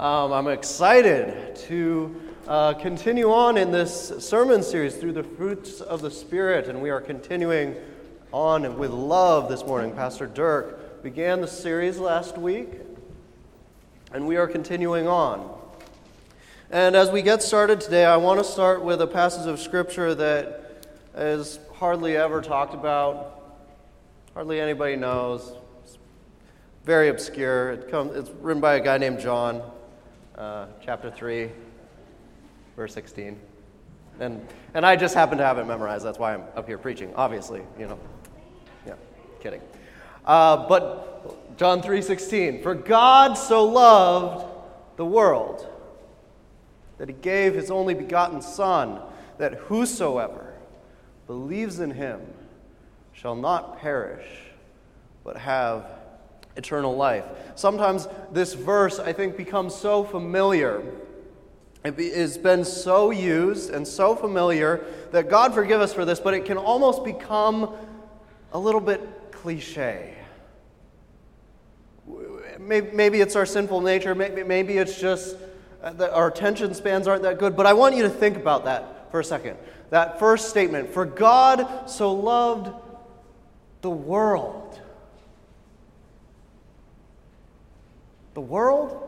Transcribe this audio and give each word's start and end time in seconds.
Um, 0.00 0.32
I'm 0.32 0.48
excited 0.48 1.54
to 1.66 2.18
uh, 2.48 2.72
continue 2.72 3.30
on 3.30 3.58
in 3.58 3.70
this 3.70 4.14
sermon 4.26 4.62
series 4.62 4.96
through 4.96 5.12
the 5.12 5.22
fruits 5.22 5.82
of 5.82 6.00
the 6.00 6.10
Spirit, 6.10 6.68
and 6.68 6.80
we 6.80 6.88
are 6.88 7.02
continuing 7.02 7.76
on 8.32 8.78
with 8.78 8.92
love 8.92 9.50
this 9.50 9.62
morning. 9.66 9.92
Pastor 9.92 10.26
Dirk 10.26 11.02
began 11.02 11.42
the 11.42 11.46
series 11.46 11.98
last 11.98 12.38
week, 12.38 12.70
and 14.14 14.26
we 14.26 14.38
are 14.38 14.46
continuing 14.46 15.06
on. 15.06 15.54
And 16.70 16.96
as 16.96 17.10
we 17.10 17.20
get 17.20 17.42
started 17.42 17.78
today, 17.78 18.06
I 18.06 18.16
want 18.16 18.40
to 18.40 18.44
start 18.44 18.82
with 18.82 19.02
a 19.02 19.06
passage 19.06 19.46
of 19.46 19.60
Scripture 19.60 20.14
that 20.14 20.86
is 21.14 21.58
hardly 21.74 22.16
ever 22.16 22.40
talked 22.40 22.72
about, 22.72 23.58
hardly 24.32 24.62
anybody 24.62 24.96
knows. 24.96 25.52
It's 25.84 25.98
very 26.86 27.10
obscure. 27.10 27.72
It 27.72 27.90
comes, 27.90 28.16
it's 28.16 28.30
written 28.40 28.62
by 28.62 28.76
a 28.76 28.80
guy 28.80 28.96
named 28.96 29.20
John 29.20 29.60
uh, 30.40 30.66
chapter 30.82 31.10
3, 31.10 31.50
verse 32.74 32.94
16. 32.94 33.38
And, 34.20 34.46
and 34.72 34.86
I 34.86 34.96
just 34.96 35.14
happen 35.14 35.36
to 35.36 35.44
have 35.44 35.58
it 35.58 35.66
memorized. 35.66 36.04
That's 36.04 36.18
why 36.18 36.34
I'm 36.34 36.44
up 36.56 36.66
here 36.66 36.78
preaching, 36.78 37.12
obviously, 37.14 37.60
you 37.78 37.86
know. 37.86 37.98
Yeah, 38.86 38.94
kidding. 39.40 39.60
Uh, 40.24 40.66
but 40.66 41.56
John 41.58 41.82
3:16, 41.82 42.62
for 42.62 42.74
God 42.74 43.34
so 43.34 43.64
loved 43.64 44.46
the 44.96 45.04
world 45.04 45.66
that 46.96 47.08
he 47.08 47.14
gave 47.14 47.54
his 47.54 47.70
only 47.70 47.94
begotten 47.94 48.40
son 48.40 49.00
that 49.38 49.54
whosoever 49.54 50.54
believes 51.26 51.80
in 51.80 51.90
him 51.90 52.20
shall 53.12 53.34
not 53.34 53.78
perish 53.78 54.26
but 55.22 55.36
have 55.36 55.84
eternal 56.56 56.96
life. 56.96 57.24
Sometimes 57.54 58.08
this 58.32 58.54
verse, 58.54 58.98
I 58.98 59.12
think, 59.12 59.36
becomes 59.36 59.74
so 59.74 60.04
familiar. 60.04 60.82
It 61.84 61.96
has 62.14 62.36
been 62.36 62.64
so 62.64 63.10
used 63.10 63.70
and 63.70 63.86
so 63.86 64.14
familiar 64.14 64.84
that 65.12 65.30
God 65.30 65.54
forgive 65.54 65.80
us 65.80 65.94
for 65.94 66.04
this, 66.04 66.20
but 66.20 66.34
it 66.34 66.44
can 66.44 66.58
almost 66.58 67.04
become 67.04 67.74
a 68.52 68.58
little 68.58 68.80
bit 68.80 69.32
cliche. 69.32 70.14
Maybe 72.58 73.20
it's 73.20 73.36
our 73.36 73.46
sinful 73.46 73.80
nature, 73.80 74.14
maybe 74.14 74.76
it's 74.76 75.00
just 75.00 75.36
uh, 75.82 75.92
that 75.94 76.12
our 76.12 76.28
attention 76.28 76.74
spans 76.74 77.08
aren't 77.08 77.22
that 77.22 77.38
good, 77.38 77.56
but 77.56 77.66
I 77.66 77.72
want 77.72 77.96
you 77.96 78.02
to 78.02 78.10
think 78.10 78.36
about 78.36 78.66
that 78.66 79.10
for 79.10 79.20
a 79.20 79.24
second. 79.24 79.56
That 79.88 80.18
first 80.18 80.50
statement 80.50 80.92
For 80.92 81.04
God 81.04 81.88
so 81.88 82.12
loved 82.12 82.70
the 83.80 83.90
world 83.90 84.59
The 88.34 88.40
world? 88.40 89.06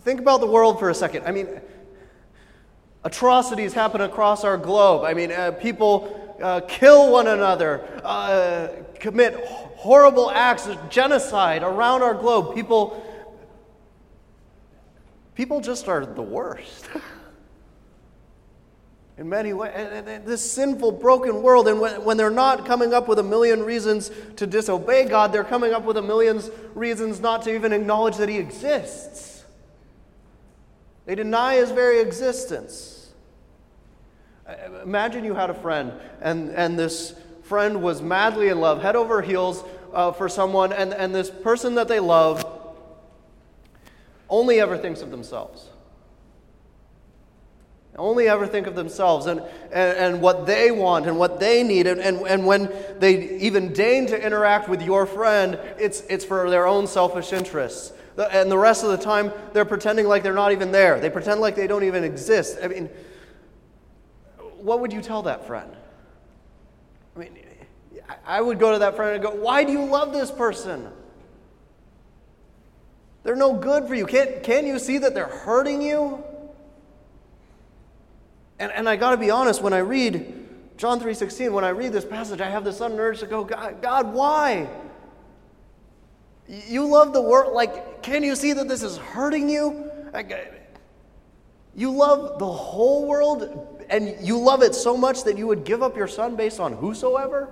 Think 0.00 0.20
about 0.20 0.40
the 0.40 0.46
world 0.46 0.78
for 0.78 0.90
a 0.90 0.94
second. 0.94 1.24
I 1.26 1.30
mean, 1.30 1.48
atrocities 3.04 3.72
happen 3.72 4.02
across 4.02 4.44
our 4.44 4.58
globe. 4.58 5.04
I 5.04 5.14
mean, 5.14 5.32
uh, 5.32 5.52
people 5.52 6.36
uh, 6.42 6.60
kill 6.68 7.10
one 7.10 7.26
another, 7.26 7.82
uh, 8.04 8.68
commit 9.00 9.34
horrible 9.76 10.30
acts 10.30 10.66
of 10.66 10.90
genocide 10.90 11.62
around 11.62 12.02
our 12.02 12.14
globe. 12.14 12.54
People, 12.54 13.02
people 15.34 15.60
just 15.60 15.88
are 15.88 16.04
the 16.04 16.22
worst. 16.22 16.88
in 19.16 19.28
many 19.28 19.52
ways. 19.52 19.72
This 20.24 20.50
sinful, 20.50 20.92
broken 20.92 21.42
world, 21.42 21.68
and 21.68 21.80
when, 21.80 22.04
when 22.04 22.16
they're 22.16 22.30
not 22.30 22.66
coming 22.66 22.92
up 22.92 23.08
with 23.08 23.18
a 23.18 23.22
million 23.22 23.62
reasons 23.62 24.10
to 24.36 24.46
disobey 24.46 25.06
God, 25.06 25.32
they're 25.32 25.44
coming 25.44 25.72
up 25.72 25.84
with 25.84 25.96
a 25.96 26.02
million 26.02 26.42
reasons 26.74 27.20
not 27.20 27.42
to 27.42 27.54
even 27.54 27.72
acknowledge 27.72 28.16
that 28.16 28.28
He 28.28 28.38
exists. 28.38 29.44
They 31.06 31.14
deny 31.14 31.56
His 31.56 31.70
very 31.70 32.00
existence. 32.00 33.12
Imagine 34.82 35.24
you 35.24 35.34
had 35.34 35.48
a 35.48 35.54
friend, 35.54 35.92
and, 36.20 36.50
and 36.50 36.78
this 36.78 37.14
friend 37.44 37.82
was 37.82 38.02
madly 38.02 38.48
in 38.48 38.60
love, 38.60 38.82
head 38.82 38.96
over 38.96 39.22
heels 39.22 39.64
uh, 39.92 40.12
for 40.12 40.28
someone, 40.28 40.72
and, 40.72 40.92
and 40.92 41.14
this 41.14 41.30
person 41.30 41.76
that 41.76 41.88
they 41.88 42.00
love 42.00 42.44
only 44.28 44.60
ever 44.60 44.76
thinks 44.76 45.00
of 45.00 45.10
themselves 45.10 45.68
only 47.96 48.28
ever 48.28 48.46
think 48.46 48.66
of 48.66 48.74
themselves 48.74 49.26
and, 49.26 49.40
and, 49.72 49.98
and, 49.98 50.20
what 50.20 50.46
they 50.46 50.70
want 50.70 51.06
and 51.06 51.16
what 51.16 51.38
they 51.38 51.62
need. 51.62 51.86
And, 51.86 52.00
and, 52.00 52.26
and 52.26 52.44
when 52.44 52.72
they 52.98 53.38
even 53.38 53.72
deign 53.72 54.06
to 54.08 54.20
interact 54.20 54.68
with 54.68 54.82
your 54.82 55.06
friend, 55.06 55.58
it's, 55.78 56.00
it's 56.08 56.24
for 56.24 56.50
their 56.50 56.66
own 56.66 56.86
selfish 56.86 57.32
interests. 57.32 57.92
And 58.16 58.50
the 58.50 58.58
rest 58.58 58.84
of 58.84 58.90
the 58.90 58.96
time, 58.96 59.32
they're 59.52 59.64
pretending 59.64 60.06
like 60.06 60.22
they're 60.22 60.32
not 60.32 60.52
even 60.52 60.72
there. 60.72 61.00
They 61.00 61.10
pretend 61.10 61.40
like 61.40 61.56
they 61.56 61.66
don't 61.66 61.84
even 61.84 62.04
exist. 62.04 62.58
I 62.62 62.68
mean, 62.68 62.88
what 64.58 64.80
would 64.80 64.92
you 64.92 65.02
tell 65.02 65.22
that 65.22 65.46
friend? 65.46 65.70
I 67.14 67.18
mean, 67.18 67.38
I 68.26 68.40
would 68.40 68.58
go 68.58 68.72
to 68.72 68.78
that 68.80 68.96
friend 68.96 69.14
and 69.14 69.22
go, 69.22 69.30
Why 69.30 69.64
do 69.64 69.72
you 69.72 69.84
love 69.84 70.12
this 70.12 70.30
person? 70.30 70.88
They're 73.22 73.36
no 73.36 73.54
good 73.54 73.86
for 73.86 73.94
you. 73.94 74.06
Can't, 74.06 74.42
can't 74.42 74.66
you 74.66 74.78
see 74.78 74.98
that 74.98 75.14
they're 75.14 75.26
hurting 75.26 75.80
you? 75.80 76.22
And, 78.58 78.70
and 78.72 78.88
I 78.88 78.96
got 78.96 79.10
to 79.10 79.16
be 79.16 79.30
honest, 79.30 79.62
when 79.62 79.72
I 79.72 79.78
read 79.78 80.44
John 80.76 81.00
3.16, 81.00 81.52
when 81.52 81.64
I 81.64 81.70
read 81.70 81.92
this 81.92 82.04
passage, 82.04 82.40
I 82.40 82.50
have 82.50 82.64
this 82.64 82.78
sudden 82.78 82.98
urge 82.98 83.20
to 83.20 83.26
go, 83.26 83.44
God, 83.44 83.80
God, 83.82 84.12
why? 84.12 84.68
You 86.48 86.86
love 86.86 87.12
the 87.12 87.22
world. 87.22 87.54
Like, 87.54 88.02
can 88.02 88.22
you 88.22 88.36
see 88.36 88.52
that 88.52 88.68
this 88.68 88.82
is 88.82 88.96
hurting 88.96 89.48
you? 89.48 89.90
Uh, 90.12 90.22
you 91.74 91.90
love 91.90 92.38
the 92.38 92.46
whole 92.46 93.08
world, 93.08 93.82
and 93.88 94.14
you 94.20 94.38
love 94.38 94.62
it 94.62 94.74
so 94.74 94.96
much 94.96 95.24
that 95.24 95.36
you 95.36 95.46
would 95.46 95.64
give 95.64 95.82
up 95.82 95.96
your 95.96 96.06
son 96.06 96.36
based 96.36 96.60
on 96.60 96.72
whosoever? 96.72 97.48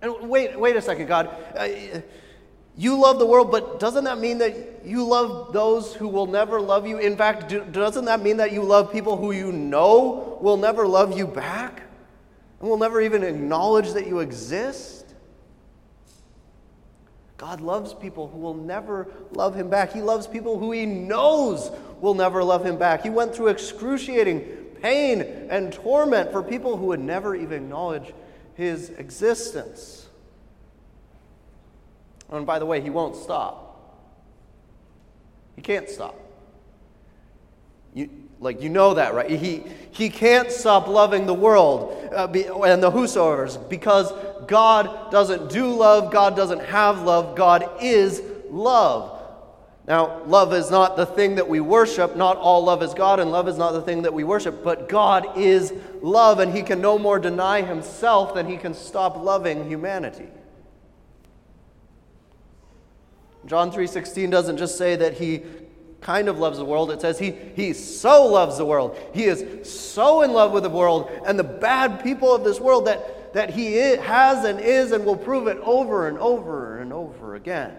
And 0.00 0.28
wait, 0.28 0.58
wait 0.58 0.76
a 0.76 0.82
second, 0.82 1.06
God. 1.06 1.28
Uh, 1.56 1.68
You 2.78 2.96
love 2.96 3.18
the 3.18 3.26
world, 3.26 3.50
but 3.50 3.80
doesn't 3.80 4.04
that 4.04 4.20
mean 4.20 4.38
that 4.38 4.84
you 4.84 5.04
love 5.04 5.52
those 5.52 5.92
who 5.92 6.06
will 6.06 6.28
never 6.28 6.60
love 6.60 6.86
you? 6.86 6.98
In 6.98 7.16
fact, 7.16 7.48
do, 7.48 7.64
doesn't 7.64 8.04
that 8.04 8.22
mean 8.22 8.36
that 8.36 8.52
you 8.52 8.62
love 8.62 8.92
people 8.92 9.16
who 9.16 9.32
you 9.32 9.50
know 9.50 10.38
will 10.40 10.56
never 10.56 10.86
love 10.86 11.18
you 11.18 11.26
back 11.26 11.82
and 12.60 12.70
will 12.70 12.78
never 12.78 13.00
even 13.00 13.24
acknowledge 13.24 13.94
that 13.94 14.06
you 14.06 14.20
exist? 14.20 15.06
God 17.36 17.60
loves 17.60 17.94
people 17.94 18.28
who 18.28 18.38
will 18.38 18.54
never 18.54 19.08
love 19.32 19.56
him 19.56 19.68
back. 19.68 19.92
He 19.92 20.00
loves 20.00 20.28
people 20.28 20.56
who 20.56 20.70
he 20.70 20.86
knows 20.86 21.72
will 22.00 22.14
never 22.14 22.44
love 22.44 22.64
him 22.64 22.78
back. 22.78 23.02
He 23.02 23.10
went 23.10 23.34
through 23.34 23.48
excruciating 23.48 24.40
pain 24.80 25.22
and 25.50 25.72
torment 25.72 26.30
for 26.30 26.44
people 26.44 26.76
who 26.76 26.86
would 26.86 27.00
never 27.00 27.34
even 27.34 27.64
acknowledge 27.64 28.12
his 28.54 28.90
existence. 28.90 30.07
And 32.30 32.46
by 32.46 32.58
the 32.58 32.66
way, 32.66 32.80
he 32.80 32.90
won't 32.90 33.16
stop. 33.16 33.64
He 35.56 35.62
can't 35.62 35.88
stop. 35.88 36.14
You, 37.94 38.10
like, 38.38 38.62
you 38.62 38.68
know 38.68 38.94
that, 38.94 39.14
right? 39.14 39.30
He, 39.30 39.64
he 39.90 40.10
can't 40.10 40.52
stop 40.52 40.86
loving 40.86 41.26
the 41.26 41.34
world 41.34 42.12
uh, 42.14 42.26
be, 42.26 42.46
and 42.46 42.82
the 42.82 42.90
whosoever's 42.90 43.56
because 43.56 44.12
God 44.46 45.10
doesn't 45.10 45.50
do 45.50 45.72
love, 45.72 46.12
God 46.12 46.36
doesn't 46.36 46.62
have 46.66 47.02
love, 47.02 47.34
God 47.34 47.68
is 47.80 48.22
love. 48.50 49.18
Now, 49.88 50.22
love 50.24 50.52
is 50.52 50.70
not 50.70 50.98
the 50.98 51.06
thing 51.06 51.36
that 51.36 51.48
we 51.48 51.60
worship. 51.60 52.14
Not 52.14 52.36
all 52.36 52.62
love 52.62 52.82
is 52.82 52.92
God, 52.92 53.20
and 53.20 53.32
love 53.32 53.48
is 53.48 53.56
not 53.56 53.72
the 53.72 53.80
thing 53.80 54.02
that 54.02 54.12
we 54.12 54.22
worship. 54.22 54.62
But 54.62 54.86
God 54.86 55.38
is 55.38 55.72
love, 56.02 56.40
and 56.40 56.52
He 56.52 56.62
can 56.62 56.82
no 56.82 56.98
more 56.98 57.18
deny 57.18 57.62
Himself 57.62 58.34
than 58.34 58.46
He 58.46 58.58
can 58.58 58.74
stop 58.74 59.16
loving 59.16 59.66
humanity. 59.66 60.28
John 63.48 63.72
3:16 63.72 64.30
doesn't 64.30 64.58
just 64.58 64.76
say 64.76 64.96
that 64.96 65.14
he 65.14 65.42
kind 66.00 66.28
of 66.28 66.38
loves 66.38 66.58
the 66.58 66.64
world. 66.64 66.90
It 66.90 67.00
says 67.00 67.18
he, 67.18 67.32
he 67.32 67.72
so 67.72 68.26
loves 68.26 68.58
the 68.58 68.64
world. 68.64 68.96
He 69.12 69.24
is 69.24 69.68
so 69.68 70.22
in 70.22 70.32
love 70.32 70.52
with 70.52 70.62
the 70.62 70.70
world 70.70 71.10
and 71.26 71.38
the 71.38 71.44
bad 71.44 72.02
people 72.02 72.34
of 72.34 72.44
this 72.44 72.60
world 72.60 72.86
that, 72.86 73.32
that 73.32 73.50
he 73.50 73.76
is, 73.76 73.98
has 74.00 74.44
and 74.44 74.60
is 74.60 74.92
and 74.92 75.04
will 75.04 75.16
prove 75.16 75.48
it 75.48 75.58
over 75.58 76.08
and 76.08 76.18
over 76.18 76.78
and 76.78 76.92
over 76.92 77.34
again. 77.34 77.74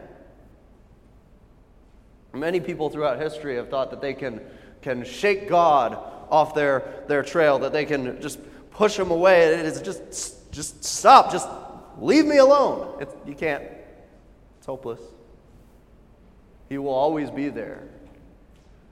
Many 2.34 2.60
people 2.60 2.90
throughout 2.90 3.20
history 3.20 3.56
have 3.56 3.70
thought 3.70 3.90
that 3.92 4.02
they 4.02 4.14
can, 4.14 4.42
can 4.82 5.04
shake 5.04 5.50
God 5.50 5.98
off 6.30 6.54
their, 6.54 7.04
their 7.08 7.24
trail, 7.24 7.60
that 7.60 7.74
they 7.74 7.86
can 7.86 8.22
just 8.22 8.40
push 8.72 8.98
him 8.98 9.10
away. 9.12 9.46
It 9.46 9.66
is 9.66 9.82
just, 9.82 10.52
just 10.52 10.84
stop, 10.84 11.32
just 11.32 11.48
leave 11.98 12.26
me 12.26 12.38
alone. 12.38 12.98
It's, 13.02 13.16
you 13.26 13.34
can't. 13.34 13.64
It's 14.58 14.68
hopeless. 14.68 15.00
He 16.70 16.78
will 16.78 16.94
always 16.94 17.32
be 17.32 17.50
there, 17.50 17.84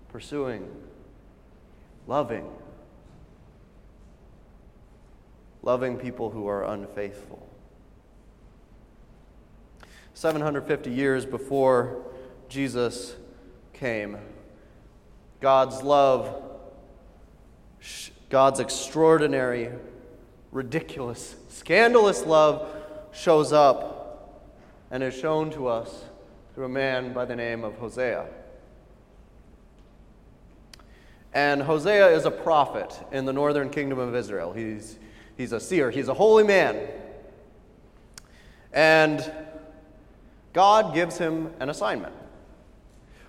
pursuing, 0.10 0.68
loving, 2.08 2.50
loving 5.62 5.98
people 5.98 6.32
who 6.32 6.48
are 6.48 6.66
unfaithful. 6.66 7.48
750 10.16 10.90
years 10.90 11.28
before 11.28 12.02
Jesus 12.50 13.16
came. 13.74 14.18
God's 15.40 15.84
love, 15.84 16.44
God's 18.30 18.60
extraordinary, 18.60 19.70
ridiculous, 20.52 21.36
scandalous 21.50 22.26
love 22.26 22.68
shows 23.14 23.54
up 23.54 24.44
and 24.90 25.04
is 25.04 25.14
shown 25.14 25.52
to 25.52 25.68
us 25.68 26.06
through 26.57 26.65
a 26.65 26.69
man 26.69 27.13
by 27.13 27.24
the 27.24 27.36
name 27.36 27.63
of 27.63 27.75
Hosea. 27.75 28.25
And 31.31 31.62
Hosea 31.62 32.07
is 32.07 32.25
a 32.25 32.31
prophet 32.31 33.00
in 33.12 33.25
the 33.25 33.31
northern 33.31 33.69
kingdom 33.69 34.00
of 34.00 34.15
Israel. 34.15 34.54
He's, 34.54 34.98
he's 35.38 35.51
a 35.51 35.59
seer, 35.59 35.92
he's 35.92 36.07
a 36.07 36.15
holy 36.15 36.44
man. 36.44 36.88
And 38.74 39.31
God 40.54 40.95
gives 40.95 41.19
him 41.19 41.54
an 41.59 41.69
assignment. 41.69 42.15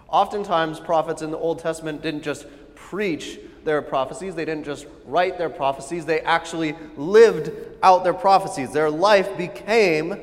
Oftentimes, 0.09 0.81
prophets 0.81 1.21
in 1.21 1.31
the 1.31 1.37
Old 1.37 1.59
Testament 1.59 2.01
didn't 2.01 2.23
just 2.23 2.47
preach 2.75 3.39
their 3.63 3.83
prophecies, 3.83 4.37
they 4.37 4.47
didn't 4.47 4.65
just 4.65 4.87
write 5.05 5.37
their 5.37 5.51
prophecies, 5.51 6.07
they 6.07 6.21
actually 6.21 6.75
lived 6.97 7.51
out 7.83 8.05
their 8.05 8.15
prophecies. 8.15 8.73
Their 8.73 8.89
life 8.89 9.37
became 9.37 10.17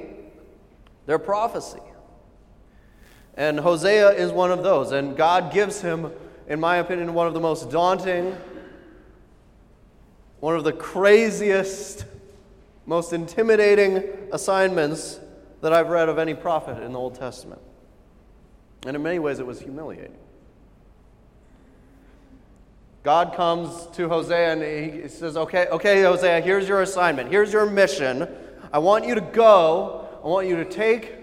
their 1.05 1.19
prophecy. 1.19 1.81
And 3.35 3.59
Hosea 3.59 4.11
is 4.11 4.31
one 4.31 4.51
of 4.51 4.63
those. 4.63 4.91
And 4.91 5.15
God 5.15 5.51
gives 5.53 5.81
him, 5.81 6.11
in 6.47 6.59
my 6.59 6.77
opinion, 6.77 7.13
one 7.13 7.27
of 7.27 7.33
the 7.33 7.39
most 7.39 7.69
daunting, 7.69 8.35
one 10.39 10.55
of 10.55 10.63
the 10.63 10.73
craziest, 10.73 12.05
most 12.85 13.13
intimidating 13.13 14.03
assignments 14.31 15.19
that 15.61 15.73
I've 15.73 15.89
read 15.89 16.07
of 16.07 16.17
any 16.17 16.33
prophet 16.33 16.81
in 16.81 16.93
the 16.93 16.99
Old 16.99 17.15
Testament. 17.15 17.61
And 18.85 18.95
in 18.95 19.03
many 19.03 19.19
ways, 19.19 19.39
it 19.39 19.45
was 19.45 19.59
humiliating. 19.59 20.15
God 23.03 23.35
comes 23.35 23.87
to 23.95 24.09
Hosea 24.09 24.53
and 24.53 25.03
he 25.03 25.07
says, 25.07 25.37
Okay, 25.37 25.67
okay, 25.67 26.01
Hosea, 26.01 26.41
here's 26.41 26.67
your 26.67 26.81
assignment. 26.81 27.29
Here's 27.29 27.53
your 27.53 27.65
mission. 27.65 28.27
I 28.73 28.79
want 28.79 29.05
you 29.05 29.13
to 29.13 29.21
go. 29.21 30.07
I 30.23 30.27
want 30.27 30.47
you 30.47 30.55
to 30.55 30.65
take 30.65 31.14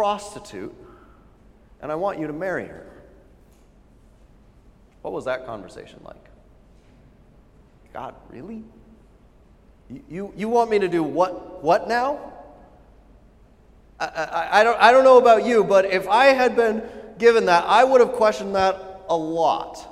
prostitute 0.00 0.74
and 1.82 1.92
I 1.92 1.94
want 1.94 2.18
you 2.18 2.26
to 2.26 2.32
marry 2.32 2.64
her. 2.64 2.86
What 5.02 5.12
was 5.12 5.26
that 5.26 5.44
conversation 5.44 6.00
like? 6.02 6.24
God, 7.92 8.14
really? 8.30 8.64
You, 9.90 10.02
you, 10.08 10.32
you 10.34 10.48
want 10.48 10.70
me 10.70 10.78
to 10.78 10.88
do 10.88 11.02
what, 11.02 11.62
what 11.62 11.86
now? 11.86 12.32
I, 13.98 14.06
I, 14.06 14.60
I, 14.60 14.64
don't, 14.64 14.80
I 14.80 14.90
don't 14.90 15.04
know 15.04 15.18
about 15.18 15.44
you, 15.44 15.64
but 15.64 15.84
if 15.84 16.08
I 16.08 16.28
had 16.28 16.56
been 16.56 16.82
given 17.18 17.44
that, 17.44 17.64
I 17.66 17.84
would 17.84 18.00
have 18.00 18.12
questioned 18.12 18.54
that 18.54 19.02
a 19.10 19.16
lot. 19.16 19.86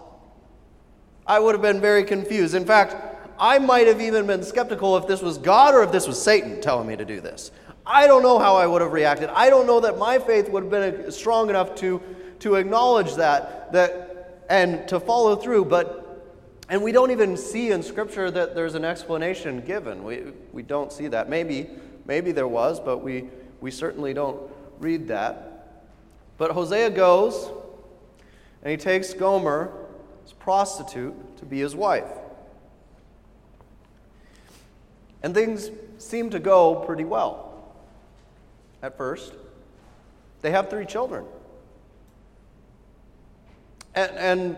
I 1.26 1.38
would 1.38 1.55
have 1.55 1.60
been 1.60 1.82
very 1.82 2.05
confused. 2.05 2.55
In 2.55 2.64
fact, 2.64 2.96
I 3.38 3.58
might 3.58 3.87
have 3.87 4.00
even 4.00 4.26
been 4.26 4.43
skeptical 4.43 4.96
if 4.96 5.06
this 5.06 5.20
was 5.20 5.37
God 5.37 5.75
or 5.75 5.82
if 5.82 5.93
this 5.93 6.06
was 6.06 6.20
Satan 6.20 6.62
telling 6.62 6.88
me 6.88 6.96
to 6.96 7.05
do 7.05 7.20
this. 7.20 7.50
I 7.90 8.06
don't 8.06 8.23
know 8.23 8.38
how 8.38 8.55
I 8.56 8.67
would 8.67 8.82
have 8.82 8.93
reacted. 8.93 9.31
I 9.31 9.49
don't 9.49 9.67
know 9.67 9.81
that 9.81 9.96
my 9.96 10.19
faith 10.19 10.50
would 10.50 10.64
have 10.64 10.70
been 10.70 11.11
strong 11.11 11.49
enough 11.49 11.75
to, 11.76 12.02
to 12.40 12.56
acknowledge 12.56 13.14
that, 13.14 13.73
that 13.73 14.44
and 14.50 14.87
to 14.88 15.00
follow 15.00 15.37
through. 15.37 15.64
But 15.64 16.05
and 16.69 16.82
we 16.82 16.93
don't 16.93 17.11
even 17.11 17.35
see 17.38 17.70
in 17.70 17.82
Scripture 17.82 18.31
that 18.31 18.55
there's 18.55 18.75
an 18.75 18.85
explanation 18.85 19.62
given. 19.62 20.05
We, 20.05 20.25
we 20.52 20.62
don't 20.62 20.93
see 20.93 21.08
that. 21.08 21.31
Maybe, 21.31 21.70
maybe 22.05 22.31
there 22.31 22.46
was, 22.46 22.79
but 22.79 22.99
we, 22.99 23.31
we 23.62 23.70
certainly 23.70 24.12
don't 24.12 24.38
read 24.79 25.08
that. 25.08 25.87
But 26.37 26.50
Hosea 26.50 26.91
goes 26.91 27.50
and 28.62 28.70
he 28.70 28.76
takes 28.76 29.14
Gomer, 29.14 29.73
his 30.25 30.34
prostitute, 30.34 31.38
to 31.38 31.46
be 31.46 31.58
his 31.61 31.75
wife. 31.75 32.05
And 35.23 35.32
things 35.32 35.70
seem 35.96 36.29
to 36.31 36.38
go 36.38 36.84
pretty 36.87 37.05
well 37.05 37.48
at 38.83 38.97
first. 38.97 39.33
They 40.43 40.51
have 40.51 40.71
three 40.71 40.87
children. 40.87 41.25
And, 43.95 44.11
and 44.17 44.57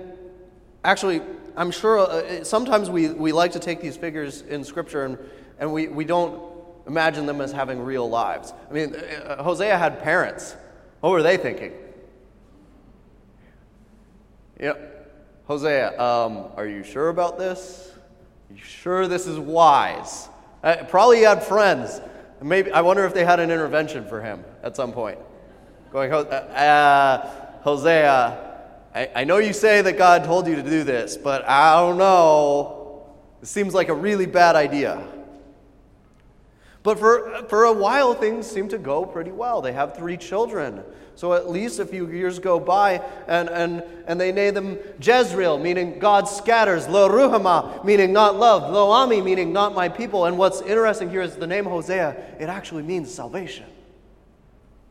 actually, 0.84 1.22
I'm 1.56 1.70
sure 1.70 1.98
uh, 1.98 2.44
sometimes 2.44 2.90
we, 2.90 3.08
we 3.08 3.32
like 3.32 3.52
to 3.52 3.58
take 3.58 3.80
these 3.80 3.96
figures 3.96 4.42
in 4.42 4.64
Scripture 4.64 5.04
and, 5.04 5.18
and 5.58 5.72
we, 5.72 5.88
we 5.88 6.04
don't 6.04 6.42
imagine 6.86 7.26
them 7.26 7.40
as 7.40 7.52
having 7.52 7.80
real 7.80 8.08
lives. 8.08 8.52
I 8.68 8.72
mean, 8.72 8.94
uh, 8.94 9.42
Hosea 9.42 9.78
had 9.78 10.02
parents. 10.02 10.56
What 11.00 11.10
were 11.10 11.22
they 11.22 11.36
thinking? 11.36 11.72
Yeah, 14.58 14.74
Hosea, 15.46 15.98
um, 15.98 16.48
are 16.56 16.66
you 16.66 16.82
sure 16.82 17.08
about 17.08 17.38
this? 17.38 17.92
Are 18.50 18.54
you 18.54 18.62
sure 18.62 19.08
this 19.08 19.26
is 19.26 19.38
wise? 19.38 20.28
Uh, 20.62 20.84
probably 20.88 21.18
he 21.18 21.22
had 21.22 21.42
friends. 21.42 22.00
Maybe 22.42 22.72
I 22.72 22.80
wonder 22.80 23.04
if 23.04 23.12
they 23.12 23.24
had 23.24 23.38
an 23.40 23.50
intervention 23.50 24.06
for 24.06 24.22
him 24.22 24.44
at 24.62 24.76
some 24.76 24.92
point. 24.92 25.18
Going, 25.92 26.12
uh, 26.12 26.16
uh, 26.16 27.60
Hosea, 27.62 28.50
I, 28.94 29.10
I 29.14 29.24
know 29.24 29.38
you 29.38 29.52
say 29.52 29.82
that 29.82 29.98
God 29.98 30.24
told 30.24 30.46
you 30.46 30.56
to 30.56 30.62
do 30.62 30.84
this, 30.84 31.16
but 31.16 31.46
I 31.46 31.76
don't 31.76 31.98
know. 31.98 33.06
It 33.42 33.46
seems 33.46 33.74
like 33.74 33.88
a 33.88 33.94
really 33.94 34.26
bad 34.26 34.56
idea. 34.56 35.02
But 36.82 36.98
for, 36.98 37.44
for 37.48 37.64
a 37.64 37.72
while, 37.72 38.14
things 38.14 38.46
seem 38.46 38.68
to 38.68 38.78
go 38.78 39.04
pretty 39.04 39.32
well. 39.32 39.60
They 39.60 39.72
have 39.72 39.96
three 39.96 40.16
children. 40.16 40.82
So 41.20 41.34
at 41.34 41.50
least 41.50 41.80
a 41.80 41.84
few 41.84 42.08
years 42.08 42.38
go 42.38 42.58
by, 42.58 43.02
and, 43.28 43.50
and, 43.50 43.84
and 44.06 44.18
they 44.18 44.32
name 44.32 44.54
them 44.54 44.78
Jezreel, 45.02 45.58
meaning 45.58 45.98
God 45.98 46.26
scatters, 46.26 46.88
Lo 46.88 47.10
Ruhamah, 47.10 47.84
meaning 47.84 48.14
not 48.14 48.36
love, 48.36 48.72
Lo 48.72 48.90
Ami, 48.90 49.20
meaning 49.20 49.52
not 49.52 49.74
my 49.74 49.86
people. 49.86 50.24
And 50.24 50.38
what's 50.38 50.62
interesting 50.62 51.10
here 51.10 51.20
is 51.20 51.36
the 51.36 51.46
name 51.46 51.66
Hosea, 51.66 52.16
it 52.38 52.48
actually 52.48 52.84
means 52.84 53.12
salvation. 53.12 53.66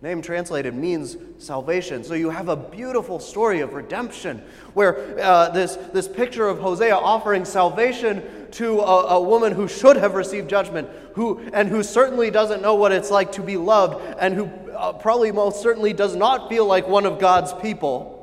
Name 0.03 0.21
translated 0.21 0.75
means 0.75 1.17
salvation. 1.39 2.03
So 2.03 2.13
you 2.13 2.29
have 2.29 2.47
a 2.47 2.55
beautiful 2.55 3.19
story 3.19 3.61
of 3.61 3.73
redemption 3.73 4.43
where 4.75 5.19
uh, 5.19 5.49
this, 5.49 5.77
this 5.93 6.07
picture 6.07 6.47
of 6.47 6.59
Hosea 6.59 6.95
offering 6.95 7.43
salvation 7.43 8.23
to 8.51 8.81
a, 8.81 9.07
a, 9.15 9.21
woman 9.21 9.51
who 9.51 9.67
should 9.67 9.97
have 9.97 10.13
received 10.13 10.49
judgment 10.49 10.89
who, 11.13 11.39
and 11.53 11.67
who 11.67 11.83
certainly 11.83 12.31
doesn't 12.31 12.61
know 12.61 12.75
what 12.75 12.91
it's 12.91 13.11
like 13.11 13.31
to 13.33 13.41
be 13.41 13.57
loved 13.57 14.01
and 14.19 14.33
who 14.33 14.49
uh, 14.79 14.93
probably 14.93 15.31
most 15.31 15.61
certainly 15.61 15.93
does 15.93 16.15
not 16.15 16.49
feel 16.49 16.65
like 16.65 16.87
one 16.87 17.05
of 17.05 17.19
God's 17.19 17.53
people. 17.53 18.15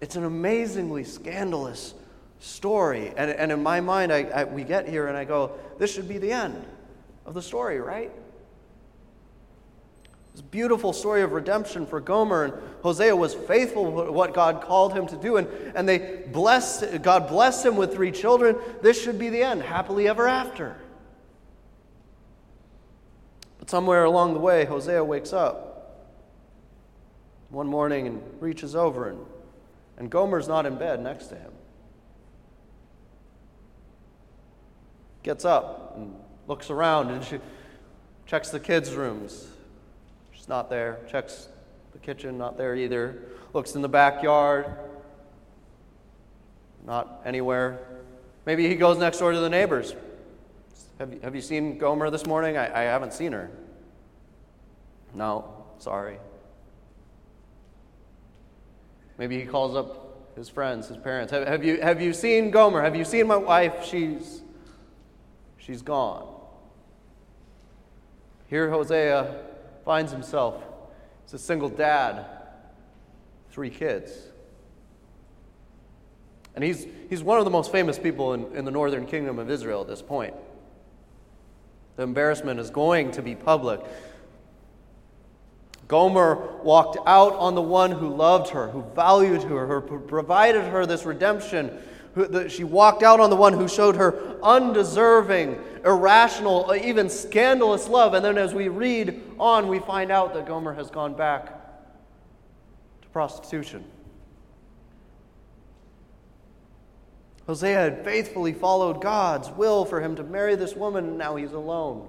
It's 0.00 0.16
an 0.16 0.24
amazingly 0.24 1.04
scandalous 1.04 1.94
story. 2.40 3.12
And, 3.16 3.30
and 3.30 3.52
in 3.52 3.62
my 3.62 3.80
mind, 3.80 4.12
I, 4.12 4.24
I, 4.24 4.44
we 4.44 4.64
get 4.64 4.88
here 4.88 5.06
and 5.06 5.16
I 5.16 5.24
go, 5.24 5.52
this 5.78 5.94
should 5.94 6.08
be 6.08 6.18
the 6.18 6.32
end 6.32 6.64
of 7.24 7.34
the 7.34 7.42
story, 7.42 7.80
right? 7.80 8.10
This 10.32 10.42
beautiful 10.42 10.92
story 10.92 11.22
of 11.22 11.32
redemption 11.32 11.86
for 11.86 12.00
Gomer, 12.00 12.44
and 12.44 12.54
Hosea 12.82 13.16
was 13.16 13.32
faithful 13.32 14.04
to 14.04 14.12
what 14.12 14.34
God 14.34 14.60
called 14.60 14.92
him 14.92 15.06
to 15.06 15.16
do, 15.16 15.38
and, 15.38 15.48
and 15.74 15.88
they 15.88 16.24
blessed, 16.30 17.00
God 17.02 17.28
blessed 17.28 17.64
him 17.64 17.76
with 17.76 17.94
three 17.94 18.12
children. 18.12 18.56
This 18.82 19.02
should 19.02 19.18
be 19.18 19.30
the 19.30 19.42
end, 19.42 19.62
happily 19.62 20.08
ever 20.08 20.28
after. 20.28 20.76
But 23.66 23.70
somewhere 23.72 24.04
along 24.04 24.34
the 24.34 24.38
way, 24.38 24.64
Hosea 24.64 25.02
wakes 25.02 25.32
up 25.32 26.06
one 27.48 27.66
morning 27.66 28.06
and 28.06 28.22
reaches 28.38 28.76
over, 28.76 29.08
and, 29.08 29.18
and 29.96 30.08
Gomer's 30.08 30.46
not 30.46 30.66
in 30.66 30.78
bed 30.78 31.02
next 31.02 31.26
to 31.26 31.34
him. 31.34 31.50
Gets 35.24 35.44
up 35.44 35.94
and 35.96 36.14
looks 36.46 36.70
around, 36.70 37.10
and 37.10 37.24
she 37.24 37.40
checks 38.24 38.50
the 38.50 38.60
kids' 38.60 38.94
rooms 38.94 39.48
She's 40.30 40.48
not 40.48 40.70
there. 40.70 41.00
Checks 41.10 41.48
the 41.92 41.98
kitchen, 41.98 42.38
not 42.38 42.56
there 42.56 42.76
either. 42.76 43.20
Looks 43.52 43.74
in 43.74 43.82
the 43.82 43.88
backyard, 43.88 44.66
not 46.86 47.20
anywhere. 47.24 47.80
Maybe 48.44 48.68
he 48.68 48.76
goes 48.76 48.96
next 48.96 49.18
door 49.18 49.32
to 49.32 49.40
the 49.40 49.50
neighbors. 49.50 49.96
Have 50.98 51.12
you, 51.12 51.20
have 51.22 51.34
you 51.34 51.42
seen 51.42 51.78
Gomer 51.78 52.10
this 52.10 52.26
morning? 52.26 52.56
I, 52.56 52.80
I 52.80 52.82
haven't 52.84 53.12
seen 53.12 53.32
her. 53.32 53.50
No, 55.14 55.64
sorry. 55.78 56.18
Maybe 59.18 59.38
he 59.38 59.46
calls 59.46 59.76
up 59.76 60.34
his 60.36 60.48
friends, 60.48 60.88
his 60.88 60.96
parents. 60.96 61.32
Have, 61.32 61.46
have, 61.46 61.64
you, 61.64 61.80
have 61.80 62.00
you 62.00 62.12
seen 62.12 62.50
Gomer? 62.50 62.82
Have 62.82 62.96
you 62.96 63.04
seen 63.04 63.26
my 63.26 63.36
wife? 63.36 63.84
She's, 63.84 64.42
she's 65.58 65.82
gone. 65.82 66.32
Here, 68.48 68.70
Hosea 68.70 69.42
finds 69.84 70.12
himself 70.12 70.62
as 71.26 71.34
a 71.34 71.38
single 71.38 71.68
dad, 71.68 72.24
three 73.50 73.70
kids. 73.70 74.12
And 76.54 76.64
he's, 76.64 76.86
he's 77.10 77.22
one 77.22 77.38
of 77.38 77.44
the 77.44 77.50
most 77.50 77.70
famous 77.70 77.98
people 77.98 78.32
in, 78.32 78.50
in 78.54 78.64
the 78.64 78.70
northern 78.70 79.06
kingdom 79.06 79.38
of 79.38 79.50
Israel 79.50 79.82
at 79.82 79.88
this 79.88 80.00
point. 80.00 80.34
The 81.96 82.02
embarrassment 82.02 82.60
is 82.60 82.70
going 82.70 83.12
to 83.12 83.22
be 83.22 83.34
public. 83.34 83.80
Gomer 85.88 86.60
walked 86.62 86.98
out 87.06 87.34
on 87.34 87.54
the 87.54 87.62
one 87.62 87.92
who 87.92 88.08
loved 88.08 88.50
her, 88.50 88.68
who 88.68 88.82
valued 88.94 89.42
her, 89.44 89.80
who 89.80 90.00
provided 90.00 90.64
her 90.64 90.84
this 90.84 91.04
redemption. 91.04 91.78
She 92.48 92.64
walked 92.64 93.02
out 93.02 93.20
on 93.20 93.30
the 93.30 93.36
one 93.36 93.52
who 93.52 93.68
showed 93.68 93.96
her 93.96 94.38
undeserving, 94.42 95.58
irrational, 95.84 96.70
uh, 96.70 96.74
even 96.74 97.08
scandalous 97.08 97.88
love. 97.88 98.14
And 98.14 98.24
then 98.24 98.38
as 98.38 98.54
we 98.54 98.68
read 98.68 99.22
on, 99.38 99.68
we 99.68 99.78
find 99.78 100.10
out 100.10 100.34
that 100.34 100.46
Gomer 100.46 100.74
has 100.74 100.90
gone 100.90 101.14
back 101.14 101.46
to 103.02 103.08
prostitution. 103.08 103.84
Hosea 107.46 107.78
had 107.78 108.04
faithfully 108.04 108.52
followed 108.52 109.00
God's 109.00 109.48
will 109.50 109.84
for 109.84 110.00
him 110.00 110.16
to 110.16 110.24
marry 110.24 110.56
this 110.56 110.74
woman, 110.74 111.06
and 111.06 111.18
now 111.18 111.36
he's 111.36 111.52
alone. 111.52 112.08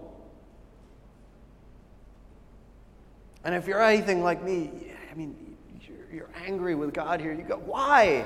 And 3.44 3.54
if 3.54 3.68
you're 3.68 3.82
anything 3.82 4.24
like 4.24 4.44
me, 4.44 4.92
I 5.12 5.14
mean, 5.16 5.56
you're, 5.82 6.12
you're 6.12 6.30
angry 6.46 6.74
with 6.76 6.94
God 6.94 7.22
here. 7.22 7.34
You 7.34 7.44
go, 7.44 7.58
why? 7.58 8.26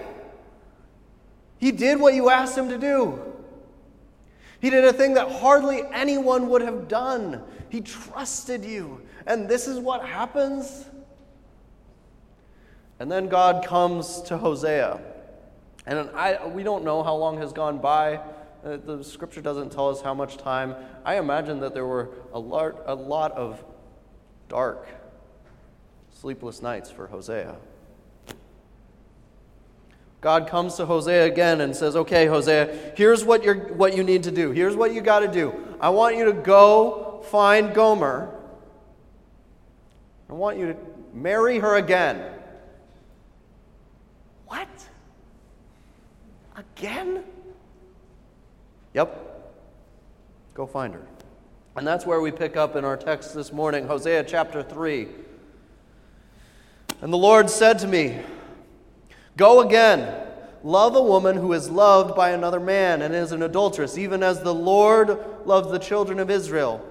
He 1.60 1.72
did 1.72 2.00
what 2.00 2.14
you 2.14 2.30
asked 2.30 2.58
him 2.58 2.70
to 2.70 2.78
do. 2.78 3.22
He 4.62 4.70
did 4.70 4.86
a 4.86 4.94
thing 4.94 5.16
that 5.16 5.30
hardly 5.30 5.82
anyone 5.92 6.48
would 6.50 6.62
have 6.62 6.88
done. 6.88 7.44
He 7.70 7.82
trusted 7.82 8.64
you. 8.64 9.02
And 9.28 9.50
this 9.50 9.68
is 9.68 9.80
what 9.80 10.06
happens. 10.06 10.86
And 13.00 13.12
then 13.12 13.28
God 13.28 13.66
comes 13.66 14.22
to 14.24 14.38
Hosea. 14.38 15.00
And 15.92 16.10
I, 16.12 16.48
we 16.48 16.64
don't 16.64 16.86
know 16.86 17.04
how 17.04 17.14
long 17.16 17.38
has 17.40 17.52
gone 17.52 17.80
by. 17.80 18.22
Uh, 18.64 18.78
the 18.78 19.04
scripture 19.04 19.42
doesn't 19.42 19.74
tell 19.74 19.90
us 19.90 20.00
how 20.00 20.14
much 20.14 20.38
time. 20.38 20.74
I 21.04 21.18
imagine 21.18 21.60
that 21.60 21.74
there 21.74 21.86
were 21.86 22.12
a 22.32 22.40
lot, 22.40 22.82
a 22.86 22.96
lot 22.96 23.34
of 23.34 23.62
dark, 24.48 24.88
sleepless 26.10 26.62
nights 26.62 26.90
for 26.90 27.08
Hosea. 27.08 27.58
God 30.22 30.48
comes 30.48 30.76
to 30.76 30.86
Hosea 30.86 31.26
again 31.26 31.60
and 31.60 31.76
says, 31.76 31.98
Okay, 31.98 32.26
Hosea, 32.26 32.94
here's 32.96 33.26
what, 33.26 33.44
you're, 33.44 33.74
what 33.74 33.94
you 33.94 34.06
need 34.06 34.24
to 34.24 34.32
do. 34.32 34.52
Here's 34.52 34.78
what 34.78 34.94
you 34.94 35.02
got 35.02 35.20
to 35.20 35.28
do. 35.28 35.54
I 35.82 35.90
want 35.90 36.16
you 36.16 36.24
to 36.24 36.34
go 36.34 37.22
find 37.26 37.76
Gomer. 37.76 38.34
I 40.30 40.34
want 40.36 40.58
you 40.58 40.68
to 40.68 40.78
marry 41.14 41.60
her 41.60 41.76
again. 41.76 42.32
What? 44.48 44.70
Again? 46.82 47.24
Yep. 48.96 49.54
Go 50.56 50.66
find 50.66 50.96
her. 50.96 51.06
And 51.76 51.86
that's 51.86 52.08
where 52.08 52.20
we 52.22 52.32
pick 52.32 52.58
up 52.58 52.76
in 52.76 52.84
our 52.84 52.98
text 52.98 53.36
this 53.36 53.54
morning, 53.54 53.86
Hosea 53.86 54.24
chapter 54.24 54.64
3. 54.64 55.08
And 57.02 57.14
the 57.14 57.20
Lord 57.20 57.52
said 57.52 57.78
to 57.80 57.88
me, 57.88 58.18
Go 59.38 59.62
again, 59.62 60.26
love 60.64 60.96
a 60.96 61.04
woman 61.04 61.36
who 61.38 61.54
is 61.54 61.70
loved 61.70 62.16
by 62.16 62.32
another 62.32 62.60
man 62.60 63.04
and 63.04 63.14
is 63.14 63.32
an 63.32 63.44
adulteress, 63.44 63.96
even 63.96 64.24
as 64.24 64.42
the 64.42 64.56
Lord 64.56 65.20
loved 65.46 65.70
the 65.70 65.78
children 65.78 66.18
of 66.18 66.32
Israel. 66.32 66.84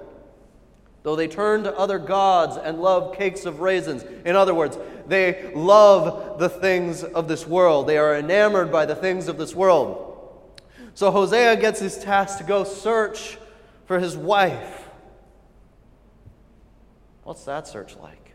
Though 1.02 1.16
they 1.16 1.28
turn 1.28 1.62
to 1.64 1.76
other 1.76 1.98
gods 1.98 2.56
and 2.56 2.80
love 2.80 3.16
cakes 3.16 3.46
of 3.46 3.60
raisins. 3.60 4.04
In 4.24 4.36
other 4.36 4.54
words, 4.54 4.78
they 5.06 5.50
love 5.54 6.38
the 6.38 6.48
things 6.48 7.02
of 7.02 7.26
this 7.26 7.46
world. 7.46 7.86
They 7.86 7.96
are 7.96 8.16
enamored 8.16 8.70
by 8.70 8.86
the 8.86 8.94
things 8.94 9.26
of 9.28 9.38
this 9.38 9.54
world. 9.54 10.06
So 10.94 11.10
Hosea 11.10 11.56
gets 11.56 11.80
his 11.80 11.98
task 11.98 12.38
to 12.38 12.44
go 12.44 12.64
search 12.64 13.38
for 13.86 13.98
his 13.98 14.16
wife. 14.16 14.88
What's 17.24 17.44
that 17.44 17.66
search 17.66 17.96
like? 17.96 18.32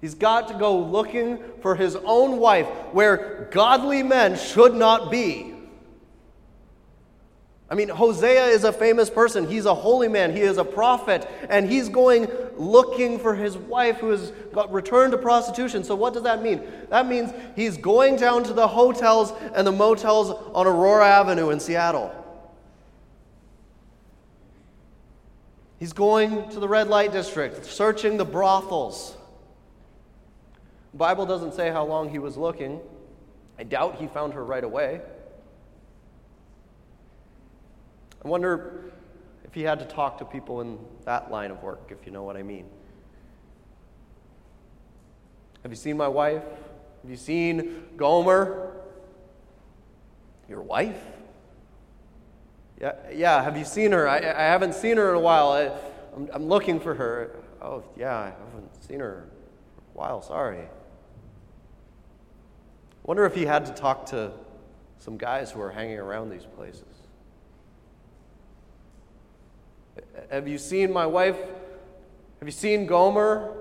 He's 0.00 0.14
got 0.14 0.48
to 0.48 0.54
go 0.54 0.78
looking 0.78 1.38
for 1.60 1.74
his 1.74 1.96
own 1.96 2.38
wife 2.38 2.66
where 2.92 3.48
godly 3.50 4.02
men 4.02 4.36
should 4.36 4.74
not 4.74 5.10
be. 5.10 5.54
I 7.70 7.74
mean, 7.74 7.90
Hosea 7.90 8.46
is 8.46 8.64
a 8.64 8.72
famous 8.72 9.10
person. 9.10 9.46
He's 9.46 9.66
a 9.66 9.74
holy 9.74 10.08
man. 10.08 10.34
He 10.34 10.40
is 10.40 10.56
a 10.56 10.64
prophet. 10.64 11.28
And 11.50 11.70
he's 11.70 11.90
going 11.90 12.28
looking 12.56 13.18
for 13.18 13.34
his 13.34 13.58
wife 13.58 13.98
who 13.98 14.10
has 14.10 14.30
got 14.52 14.72
returned 14.72 15.12
to 15.12 15.18
prostitution. 15.18 15.84
So, 15.84 15.94
what 15.94 16.14
does 16.14 16.22
that 16.22 16.42
mean? 16.42 16.62
That 16.88 17.06
means 17.06 17.30
he's 17.56 17.76
going 17.76 18.16
down 18.16 18.44
to 18.44 18.54
the 18.54 18.66
hotels 18.66 19.32
and 19.54 19.66
the 19.66 19.72
motels 19.72 20.30
on 20.54 20.66
Aurora 20.66 21.06
Avenue 21.06 21.50
in 21.50 21.60
Seattle. 21.60 22.14
He's 25.78 25.92
going 25.92 26.48
to 26.50 26.60
the 26.60 26.68
red 26.68 26.88
light 26.88 27.12
district, 27.12 27.66
searching 27.66 28.16
the 28.16 28.24
brothels. 28.24 29.14
The 30.92 30.98
Bible 30.98 31.26
doesn't 31.26 31.52
say 31.52 31.70
how 31.70 31.84
long 31.84 32.08
he 32.08 32.18
was 32.18 32.36
looking. 32.36 32.80
I 33.58 33.62
doubt 33.62 33.96
he 33.96 34.06
found 34.06 34.32
her 34.32 34.44
right 34.44 34.64
away. 34.64 35.02
I 38.24 38.28
wonder 38.28 38.92
if 39.44 39.54
he 39.54 39.62
had 39.62 39.78
to 39.78 39.84
talk 39.84 40.18
to 40.18 40.24
people 40.24 40.60
in 40.60 40.78
that 41.04 41.30
line 41.30 41.50
of 41.50 41.62
work, 41.62 41.90
if 41.90 42.04
you 42.04 42.12
know 42.12 42.22
what 42.22 42.36
I 42.36 42.42
mean. 42.42 42.66
Have 45.62 45.72
you 45.72 45.76
seen 45.76 45.96
my 45.96 46.08
wife? 46.08 46.42
Have 47.02 47.10
you 47.10 47.16
seen 47.16 47.84
Gomer? 47.96 48.72
Your 50.48 50.62
wife? 50.62 51.00
Yeah, 52.80 52.94
yeah. 53.12 53.42
Have 53.42 53.56
you 53.56 53.64
seen 53.64 53.92
her? 53.92 54.08
I, 54.08 54.18
I 54.18 54.44
haven't 54.44 54.74
seen 54.74 54.96
her 54.96 55.10
in 55.10 55.16
a 55.16 55.20
while. 55.20 55.50
I, 55.50 55.70
I'm, 56.16 56.28
I'm 56.32 56.48
looking 56.48 56.80
for 56.80 56.94
her. 56.94 57.36
Oh, 57.60 57.82
yeah, 57.96 58.16
I 58.16 58.24
haven't 58.26 58.84
seen 58.84 59.00
her 59.00 59.28
for 59.74 59.80
a 59.80 59.98
while. 59.98 60.22
Sorry. 60.22 60.64
Wonder 63.04 63.24
if 63.24 63.34
he 63.34 63.46
had 63.46 63.66
to 63.66 63.72
talk 63.72 64.06
to 64.06 64.32
some 64.98 65.16
guys 65.16 65.50
who 65.50 65.60
are 65.60 65.70
hanging 65.70 65.98
around 65.98 66.30
these 66.30 66.44
places. 66.44 66.84
Have 70.30 70.48
you 70.48 70.58
seen 70.58 70.92
my 70.92 71.06
wife? 71.06 71.36
Have 71.36 72.46
you 72.46 72.52
seen 72.52 72.86
Gomer? 72.86 73.54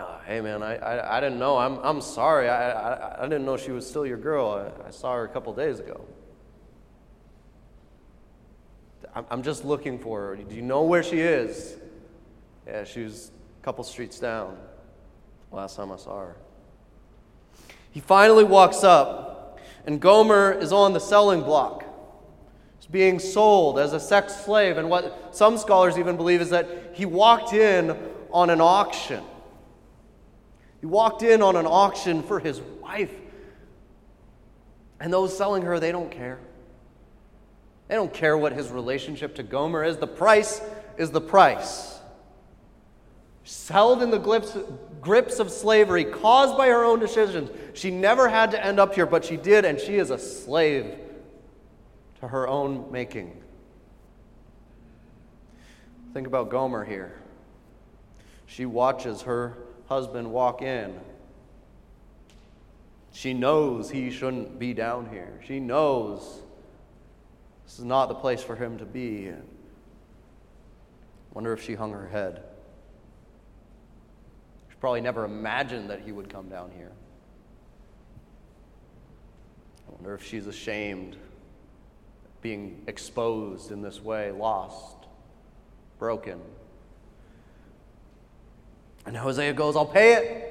Oh, 0.00 0.18
hey, 0.26 0.40
man, 0.40 0.62
I, 0.62 0.76
I, 0.76 1.18
I, 1.18 1.20
didn't 1.20 1.38
know. 1.38 1.56
I'm, 1.56 1.78
I'm 1.78 2.00
sorry. 2.00 2.48
I, 2.48 2.70
I, 2.70 3.20
I 3.20 3.22
didn't 3.24 3.44
know 3.44 3.56
she 3.56 3.70
was 3.70 3.88
still 3.88 4.04
your 4.04 4.16
girl. 4.16 4.72
I, 4.82 4.88
I 4.88 4.90
saw 4.90 5.14
her 5.14 5.24
a 5.24 5.28
couple 5.28 5.52
days 5.54 5.78
ago. 5.78 6.04
I'm, 9.14 9.26
I'm 9.30 9.42
just 9.42 9.64
looking 9.64 9.98
for 9.98 10.28
her. 10.28 10.36
Do 10.36 10.54
you 10.54 10.62
know 10.62 10.82
where 10.82 11.02
she 11.02 11.20
is? 11.20 11.76
Yeah, 12.66 12.84
she 12.84 13.04
was 13.04 13.30
a 13.60 13.64
couple 13.64 13.84
streets 13.84 14.18
down 14.18 14.56
last 15.52 15.76
time 15.76 15.92
I 15.92 15.96
saw 15.96 16.18
her. 16.18 16.36
He 17.90 18.00
finally 18.00 18.44
walks 18.44 18.82
up, 18.82 19.60
and 19.86 20.00
Gomer 20.00 20.52
is 20.52 20.72
on 20.72 20.94
the 20.94 21.00
selling 21.00 21.42
block 21.42 21.81
being 22.86 23.18
sold 23.18 23.78
as 23.78 23.92
a 23.92 24.00
sex 24.00 24.44
slave. 24.44 24.76
And 24.76 24.90
what 24.90 25.34
some 25.34 25.56
scholars 25.56 25.98
even 25.98 26.16
believe 26.16 26.40
is 26.40 26.50
that 26.50 26.66
he 26.94 27.06
walked 27.06 27.52
in 27.52 27.96
on 28.32 28.50
an 28.50 28.60
auction. 28.60 29.22
He 30.80 30.86
walked 30.86 31.22
in 31.22 31.42
on 31.42 31.54
an 31.54 31.66
auction 31.66 32.22
for 32.22 32.40
his 32.40 32.60
wife. 32.60 33.12
And 34.98 35.12
those 35.12 35.36
selling 35.36 35.62
her, 35.62 35.78
they 35.78 35.92
don't 35.92 36.10
care. 36.10 36.38
They 37.88 37.94
don't 37.94 38.12
care 38.12 38.36
what 38.36 38.52
his 38.52 38.70
relationship 38.70 39.36
to 39.36 39.42
Gomer 39.42 39.84
is. 39.84 39.96
The 39.96 40.06
price 40.06 40.60
is 40.96 41.10
the 41.10 41.20
price. 41.20 42.00
Held 43.68 44.02
in 44.02 44.10
the 44.10 44.18
grips, 44.18 44.56
grips 45.00 45.38
of 45.38 45.50
slavery 45.50 46.04
caused 46.04 46.56
by 46.56 46.68
her 46.68 46.84
own 46.84 47.00
decisions. 47.00 47.50
She 47.74 47.90
never 47.90 48.28
had 48.28 48.50
to 48.52 48.64
end 48.64 48.78
up 48.78 48.94
here, 48.94 49.06
but 49.06 49.24
she 49.24 49.36
did, 49.36 49.64
and 49.64 49.78
she 49.78 49.96
is 49.96 50.10
a 50.10 50.18
slave 50.18 50.96
to 52.22 52.28
her 52.28 52.46
own 52.46 52.86
making. 52.92 53.36
Think 56.14 56.28
about 56.28 56.50
Gomer 56.50 56.84
here. 56.84 57.20
She 58.46 58.64
watches 58.64 59.22
her 59.22 59.58
husband 59.88 60.30
walk 60.30 60.62
in. 60.62 61.00
She 63.10 63.34
knows 63.34 63.90
he 63.90 64.12
shouldn't 64.12 64.56
be 64.56 64.72
down 64.72 65.08
here. 65.10 65.40
She 65.44 65.58
knows 65.58 66.42
this 67.64 67.80
is 67.80 67.84
not 67.84 68.06
the 68.06 68.14
place 68.14 68.40
for 68.40 68.54
him 68.54 68.78
to 68.78 68.84
be. 68.84 69.32
Wonder 71.34 71.52
if 71.52 71.64
she 71.64 71.74
hung 71.74 71.90
her 71.90 72.06
head. 72.06 72.44
She 74.70 74.76
probably 74.76 75.00
never 75.00 75.24
imagined 75.24 75.90
that 75.90 76.02
he 76.02 76.12
would 76.12 76.28
come 76.28 76.48
down 76.48 76.70
here. 76.76 76.92
I 79.88 79.94
wonder 79.94 80.14
if 80.14 80.24
she's 80.24 80.46
ashamed 80.46 81.16
being 82.42 82.82
exposed 82.88 83.70
in 83.70 83.80
this 83.80 84.02
way, 84.02 84.32
lost, 84.32 84.96
broken. 85.98 86.40
And 89.06 89.16
Hosea 89.16 89.52
goes, 89.54 89.76
I'll 89.76 89.86
pay 89.86 90.14
it. 90.14 90.48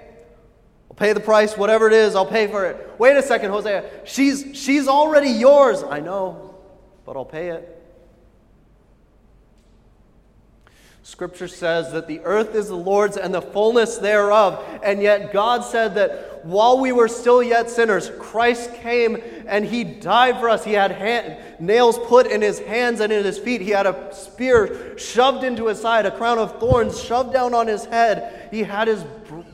I'll 0.90 0.96
pay 0.96 1.14
the 1.14 1.20
price, 1.20 1.56
whatever 1.58 1.88
it 1.88 1.94
is, 1.94 2.16
I'll 2.16 2.26
pay 2.26 2.48
for 2.48 2.66
it. 2.66 2.90
Wait 2.98 3.16
a 3.16 3.22
second, 3.22 3.52
Hosea. 3.52 3.90
She's, 4.06 4.46
she's 4.54 4.88
already 4.88 5.30
yours. 5.30 5.84
I 5.84 6.00
know, 6.00 6.56
but 7.06 7.16
I'll 7.16 7.26
pay 7.26 7.50
it. 7.50 7.81
Scripture 11.04 11.48
says 11.48 11.92
that 11.94 12.08
the 12.08 12.20
earth 12.22 12.54
is 12.54 12.68
the 12.68 12.76
Lord's 12.76 13.18
and 13.18 13.34
the 13.34 13.42
fullness 13.42 13.98
thereof. 13.98 14.64
And 14.84 15.02
yet 15.02 15.34
God 15.34 15.64
said 15.64 15.96
that 15.96 16.46
while 16.46 16.80
we 16.80 16.92
were 16.92 17.08
still 17.08 17.42
yet 17.42 17.72
sinners, 17.72 18.12
Christ 18.20 18.74
came 18.76 19.18
and 19.48 19.66
he 19.66 19.84
died 19.84 20.40
for 20.40 20.48
us. 20.48 20.64
He 20.64 20.74
had 20.74 20.92
hand, 20.92 21.38
nails 21.60 21.98
put 21.98 22.28
in 22.28 22.42
his 22.42 22.60
hands 22.60 23.00
and 23.00 23.12
in 23.12 23.24
his 23.24 23.40
feet. 23.40 23.62
He 23.62 23.72
had 23.72 23.88
a 23.88 24.14
spear 24.14 24.96
shoved 24.98 25.44
into 25.44 25.68
his 25.68 25.82
side, 25.82 26.06
a 26.06 26.16
crown 26.16 26.38
of 26.38 26.60
thorns 26.60 27.02
shoved 27.02 27.34
down 27.34 27.56
on 27.56 27.66
his 27.66 27.86
head. 27.86 28.50
He 28.52 28.62
had 28.62 28.88
his 28.88 29.04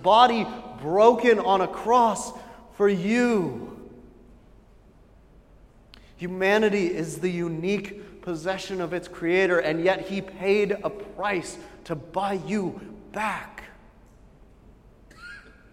body 0.02 0.46
broken 0.82 1.40
on 1.40 1.62
a 1.62 1.68
cross 1.68 2.34
for 2.74 2.90
you. 2.90 3.90
Humanity 6.18 6.88
is 6.88 7.20
the 7.20 7.30
unique 7.30 8.02
possession 8.28 8.82
of 8.82 8.92
its 8.92 9.08
creator, 9.08 9.60
and 9.60 9.82
yet 9.82 10.02
he 10.02 10.20
paid 10.20 10.76
a 10.84 10.90
price 10.90 11.58
to 11.86 11.96
buy 11.96 12.34
you 12.34 12.78
back. 13.14 13.64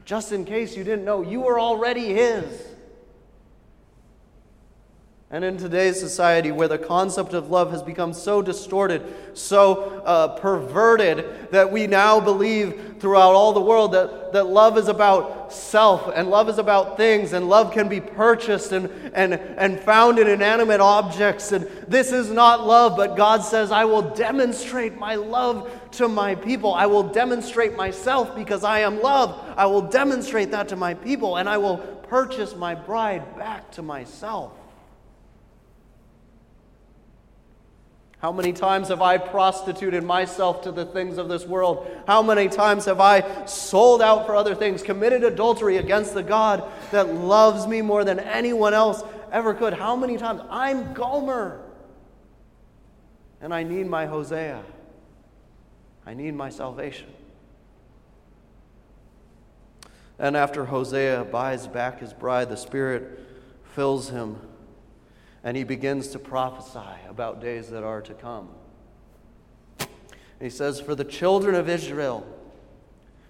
Just 0.05 0.31
in 0.31 0.45
case 0.45 0.77
you 0.77 0.85
didn't 0.85 1.05
know, 1.05 1.21
you 1.21 1.41
were 1.41 1.59
already 1.59 2.15
his. 2.15 2.74
And 5.35 5.45
in 5.45 5.57
today's 5.57 5.99
society, 5.99 6.53
where 6.53 6.69
the 6.69 6.79
concept 6.79 7.35
of 7.35 7.50
love 7.50 7.73
has 7.73 7.83
become 7.83 8.12
so 8.12 8.41
distorted, 8.41 9.03
so 9.37 10.00
uh, 10.05 10.38
perverted, 10.38 11.50
that 11.50 11.73
we 11.73 11.88
now 11.88 12.21
believe 12.21 12.99
throughout 13.00 13.33
all 13.33 13.53
the 13.53 13.61
world 13.61 13.91
that, 13.95 14.33
that 14.33 14.45
love 14.45 14.79
is 14.79 14.87
about 14.87 15.53
self, 15.53 16.09
and 16.14 16.31
love 16.31 16.49
is 16.49 16.59
about 16.59 16.97
things, 16.97 17.33
and 17.33 17.49
love 17.49 17.73
can 17.73 17.88
be 17.88 18.00
purchased 18.00 18.71
and, 18.71 18.88
and, 19.12 19.35
and 19.35 19.81
found 19.81 20.21
in 20.21 20.29
inanimate 20.29 20.81
objects. 20.81 21.50
And 21.50 21.64
this 21.88 22.12
is 22.12 22.31
not 22.31 22.64
love, 22.64 22.97
but 22.97 23.17
God 23.17 23.43
says, 23.43 23.73
I 23.73 23.87
will 23.87 24.14
demonstrate 24.14 24.97
my 24.99 25.17
love 25.17 25.69
to 25.95 26.07
my 26.07 26.37
people. 26.37 26.73
I 26.73 26.87
will 26.87 27.09
demonstrate 27.09 27.75
myself 27.75 28.37
because 28.37 28.62
I 28.62 28.79
am 28.83 29.03
love. 29.03 29.37
I 29.57 29.67
will 29.67 29.83
demonstrate 29.83 30.53
that 30.53 30.69
to 30.69 30.76
my 30.76 30.95
people, 30.95 31.38
and 31.38 31.49
I 31.49 31.59
will 31.59 31.79
purchase 31.79 32.55
my 32.55 32.76
bride 32.76 33.37
back 33.37 33.73
to 33.73 33.83
myself. 33.83 34.53
How 38.25 38.33
many 38.33 38.54
times 38.54 38.88
have 38.88 39.02
I 39.02 39.19
prostituted 39.19 40.02
myself 40.02 40.62
to 40.62 40.73
the 40.73 40.87
things 40.87 41.19
of 41.19 41.28
this 41.28 41.45
world? 41.45 41.87
How 42.07 42.23
many 42.23 42.49
times 42.49 42.87
have 42.87 42.99
I 42.99 43.45
sold 43.45 44.00
out 44.00 44.25
for 44.25 44.35
other 44.35 44.54
things, 44.54 44.83
committed 44.83 45.25
adultery 45.25 45.76
against 45.76 46.14
the 46.14 46.23
God 46.23 46.64
that 46.90 47.12
loves 47.12 47.66
me 47.66 47.83
more 47.83 48.02
than 48.02 48.19
anyone 48.19 48.73
else 48.73 49.02
ever 49.31 49.52
could? 49.52 49.75
How 49.75 49.95
many 49.95 50.16
times? 50.16 50.40
I'm 50.49 50.95
Gomer. 50.95 51.61
And 53.43 53.52
I 53.52 53.62
need 53.62 53.88
my 53.88 54.07
Hosea. 54.07 54.62
I 56.07 56.14
need 56.14 56.35
my 56.35 56.49
salvation. 56.49 57.09
And 60.19 60.35
after 60.35 60.64
Hosea 60.64 61.26
buys 61.31 61.66
back 61.66 62.00
his 62.00 62.14
bride, 62.14 62.49
the 62.49 62.57
Spirit 62.57 63.21
fills 63.75 64.09
him 64.09 64.38
and 65.45 65.59
he 65.59 65.63
begins 65.63 66.09
to 66.09 66.19
prophesy 66.19 66.81
about 67.09 67.41
days 67.41 67.69
that 67.69 67.85
are 67.85 68.01
to 68.01 68.15
come. 68.15 68.49
he 70.41 70.49
says, 70.49 70.81
For 70.81 70.95
the 70.95 71.05
children 71.05 71.55
of 71.55 71.69
Israel 71.69 72.27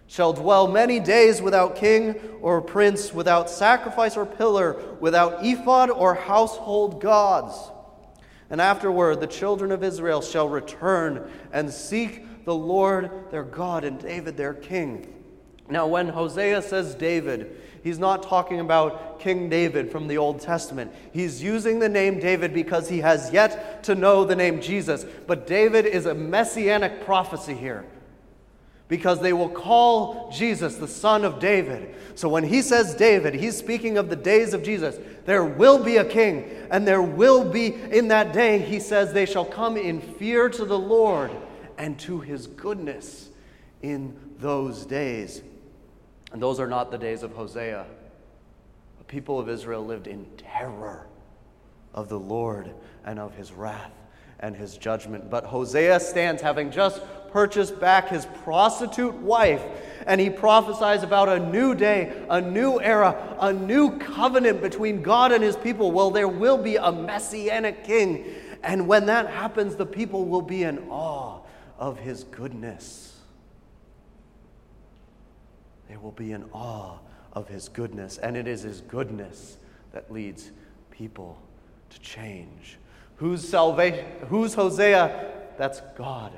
shall 0.07 0.33
dwell 0.33 0.69
many 0.69 1.01
days 1.01 1.43
without 1.43 1.75
king 1.75 2.15
or 2.41 2.63
prince, 2.63 3.13
without 3.13 3.51
sacrifice 3.51 4.17
or 4.17 4.25
pillar, 4.25 4.81
without 5.01 5.45
ephod 5.45 5.91
or 5.91 6.15
household 6.15 7.01
gods. 7.01 7.71
And 8.49 8.61
afterward, 8.61 9.21
the 9.21 9.27
children 9.27 9.73
of 9.73 9.83
Israel 9.83 10.23
shall 10.23 10.49
return 10.49 11.29
and 11.53 11.73
seek 11.73 12.45
the 12.45 12.55
Lord 12.55 13.11
their 13.33 13.43
God 13.43 13.83
and 13.83 13.99
David 13.99 14.37
their 14.37 14.55
king. 14.55 15.13
Now, 15.69 15.87
when 15.87 16.09
Hosea 16.09 16.63
says 16.63 16.95
David, 16.95 17.61
he's 17.85 18.01
not 18.01 18.25
talking 18.25 18.59
about 18.59 19.21
King 19.21 19.49
David 19.49 19.93
from 19.93 20.09
the 20.09 20.19
Old 20.19 20.41
Testament. 20.41 20.93
He's 21.13 21.41
using 21.41 21.79
the 21.79 21.89
name 21.89 22.19
David 22.19 22.53
because 22.53 22.89
he 22.89 22.99
has 22.99 23.33
yet 23.33 23.85
to 23.85 23.95
know 23.95 24.25
the 24.25 24.35
name 24.35 24.61
Jesus. 24.61 25.07
But 25.29 25.47
David 25.47 25.87
is 25.87 26.07
a 26.07 26.15
messianic 26.15 27.05
prophecy 27.05 27.55
here 27.55 27.85
because 28.89 29.21
they 29.21 29.33
will 29.33 29.49
call 29.49 30.31
Jesus 30.31 30.77
the 30.77 30.89
son 30.89 31.25
of 31.25 31.41
David. 31.41 31.95
So 32.15 32.29
when 32.29 32.45
he 32.45 32.63
says 32.63 32.95
David, 32.95 33.35
he's 33.35 33.57
speaking 33.57 33.97
of 33.97 34.11
the 34.11 34.17
days 34.17 34.53
of 34.53 34.63
Jesus. 34.63 34.99
There 35.25 35.45
will 35.45 35.83
be 35.83 35.97
a 35.97 36.05
king, 36.05 36.51
and 36.71 36.87
there 36.87 37.03
will 37.03 37.51
be 37.51 37.75
in 37.75 38.09
that 38.09 38.33
day, 38.33 38.59
he 38.59 38.79
says, 38.79 39.13
they 39.13 39.27
shall 39.27 39.45
come 39.45 39.77
in 39.77 40.01
fear 40.01 40.49
to 40.51 40.65
the 40.65 40.79
Lord 40.79 41.31
and 41.79 41.99
to 42.01 42.21
his 42.21 42.47
goodness 42.47 43.31
in 43.83 44.17
those 44.39 44.85
days. 44.85 45.43
And 46.35 46.43
those 46.43 46.59
are 46.59 46.67
not 46.67 46.91
the 46.91 46.99
days 46.99 47.23
of 47.23 47.33
Hosea. 47.33 47.87
The 48.99 49.05
people 49.05 49.39
of 49.39 49.49
Israel 49.49 49.87
lived 49.87 50.09
in 50.09 50.27
terror 50.37 51.07
of 51.95 52.09
the 52.09 52.19
Lord 52.19 52.75
and 53.05 53.21
of 53.21 53.37
his 53.37 53.53
wrath 53.53 53.93
and 54.41 54.57
his 54.57 54.77
judgment. 54.77 55.31
But 55.31 55.45
Hosea 55.45 56.01
stands 56.01 56.43
having 56.43 56.73
just 56.73 57.01
purchased 57.31 57.79
back 57.79 58.09
his 58.09 58.27
prostitute 58.43 59.15
wife, 59.15 59.63
and 60.09 60.21
he 60.21 60.29
prophesies 60.29 61.05
about 61.05 61.29
a 61.29 61.39
new 61.39 61.73
day, 61.73 62.25
a 62.29 62.41
new 62.41 62.81
era, 62.81 63.37
a 63.39 63.53
new 63.53 63.97
covenant 63.99 64.61
between 64.61 65.03
God 65.03 65.31
and 65.31 65.43
his 65.43 65.55
people. 65.55 65.93
Well, 65.93 66.11
there 66.11 66.27
will 66.27 66.59
be 66.59 66.75
a 66.75 66.91
messianic 66.91 67.85
king, 67.85 68.27
and 68.65 68.89
when 68.89 69.07
that 69.07 69.29
happens, 69.29 69.77
the 69.77 69.87
people 69.87 70.25
will 70.25 70.43
be 70.43 70.65
in 70.65 70.81
awe 70.91 71.43
of 71.79 72.01
his 72.01 72.25
goodness. 72.25 73.14
They 75.95 75.99
will 75.99 76.11
be 76.11 76.33
in 76.33 76.43
awe 76.53 76.99
of 77.35 77.47
his 77.47 77.69
goodness. 77.69 78.19
And 78.19 78.37
it 78.37 78.49
is 78.49 78.63
his 78.63 78.81
goodness 78.81 79.59
that 79.93 80.13
leads 80.13 80.51
people 80.91 81.41
to 81.91 82.01
change. 82.01 82.79
Who's 83.19 83.49
salvation? 83.49 84.05
Who's 84.29 84.55
Hosea? 84.55 85.31
That's 85.57 85.83
God. 85.97 86.33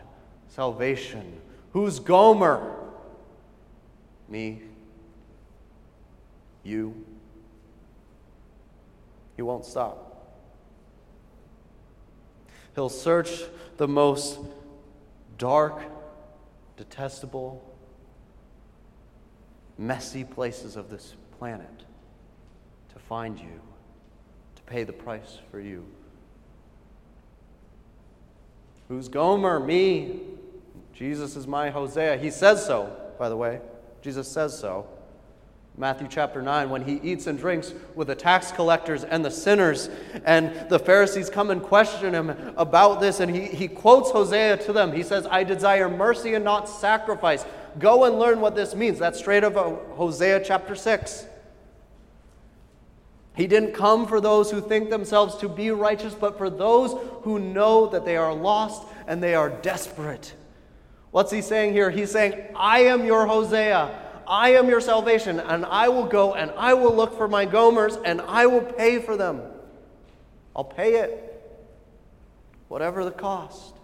Salvation. 0.49 1.41
Who's 1.73 2.01
Gomer? 2.01 2.77
Me. 4.29 4.61
You. 6.63 6.95
He 9.37 9.43
won't 9.43 9.65
stop. 9.65 10.37
He'll 12.75 12.91
search 12.91 13.45
the 13.79 13.89
most 13.89 14.39
dark, 15.39 15.81
detestable, 16.77 17.65
messy 19.79 20.25
places 20.25 20.77
of 20.77 20.91
this 20.91 21.15
planet 21.39 21.85
to 22.93 22.99
find 22.99 23.39
you, 23.39 23.61
to 24.55 24.63
pay 24.63 24.85
the 24.85 24.93
price 24.93 25.39
for 25.51 25.61
you. 25.61 25.87
Who's 28.89 29.09
Gomer? 29.09 29.61
Me. 29.61 30.21
Jesus 30.93 31.37
is 31.37 31.47
my 31.47 31.71
Hosea. 31.71 32.17
He 32.17 32.31
says 32.31 32.65
so, 32.65 32.97
by 33.19 33.29
the 33.29 33.37
way. 33.37 33.61
Jesus 34.01 34.29
says 34.29 34.59
so. 34.59 34.87
Matthew 35.79 36.09
chapter 36.09 36.41
9, 36.41 36.71
when 36.71 36.83
he 36.83 36.95
eats 37.03 37.27
and 37.27 37.39
drinks 37.39 37.75
with 37.95 38.09
the 38.09 38.15
tax 38.15 38.51
collectors 38.51 39.05
and 39.05 39.23
the 39.23 39.31
sinners, 39.31 39.91
and 40.25 40.71
the 40.71 40.79
Pharisees 40.79 41.29
come 41.29 41.51
and 41.51 41.63
question 41.63 42.15
him 42.15 42.31
about 42.57 42.99
this, 42.99 43.21
and 43.21 43.35
he, 43.35 43.43
he 43.43 43.69
quotes 43.69 44.11
Hosea 44.11 44.57
to 44.59 44.73
them. 44.73 44.91
He 44.93 45.03
says, 45.03 45.27
I 45.27 45.45
desire 45.45 45.91
mercy 45.91 46.33
and 46.33 46.43
not 46.43 46.67
sacrifice. 46.67 47.45
Go 47.79 48.05
and 48.05 48.19
learn 48.19 48.41
what 48.41 48.55
this 48.55 48.75
means. 48.75 48.99
That's 48.99 49.19
straight 49.19 49.45
out 49.45 49.55
of 49.55 49.57
uh, 49.57 49.95
Hosea 49.95 50.43
chapter 50.45 50.75
6. 50.75 51.27
He 53.35 53.47
didn't 53.47 53.73
come 53.73 54.07
for 54.07 54.21
those 54.21 54.51
who 54.51 54.63
think 54.63 54.89
themselves 54.89 55.37
to 55.37 55.49
be 55.49 55.71
righteous, 55.71 56.15
but 56.15 56.39
for 56.39 56.49
those 56.49 56.97
who 57.23 57.39
know 57.39 57.87
that 57.89 58.07
they 58.07 58.17
are 58.17 58.33
lost 58.33 58.83
and 59.07 59.23
they 59.23 59.35
are 59.35 59.51
desperate. 59.51 60.35
What's 61.11 61.31
he 61.31 61.43
saying 61.43 61.73
here? 61.73 61.91
He's 61.91 62.11
saying, 62.11 62.35
I 62.57 62.81
am 62.81 63.05
your 63.05 63.27
Hosea. 63.27 64.03
I 64.27 64.51
am 64.51 64.69
your 64.69 64.81
salvation, 64.81 65.39
and 65.39 65.65
I 65.65 65.89
will 65.89 66.07
go 66.07 66.35
and 66.35 66.51
I 66.57 66.75
will 66.75 66.95
look 66.95 67.17
for 67.17 67.29
my 67.29 67.47
Gomers 67.47 68.01
and 68.05 68.21
I 68.23 68.47
will 68.47 68.63
pay 68.63 68.99
for 68.99 69.17
them. 69.17 69.41
I'll 70.55 70.65
pay 70.65 70.95
it, 70.95 71.61
whatever 72.69 73.05
the 73.05 73.11
cost. 73.11 73.76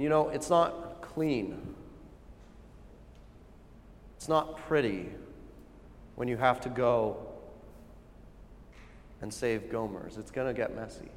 You 0.00 0.08
know, 0.08 0.30
it's 0.30 0.48
not 0.48 1.02
clean, 1.02 1.74
it's 4.16 4.30
not 4.30 4.56
pretty 4.66 5.10
when 6.14 6.26
you 6.26 6.38
have 6.38 6.58
to 6.62 6.70
go 6.70 7.18
and 9.20 9.32
save 9.32 9.64
Gomers. 9.64 10.16
It's 10.16 10.30
going 10.30 10.46
to 10.46 10.54
get 10.54 10.74
messy. 10.74 11.10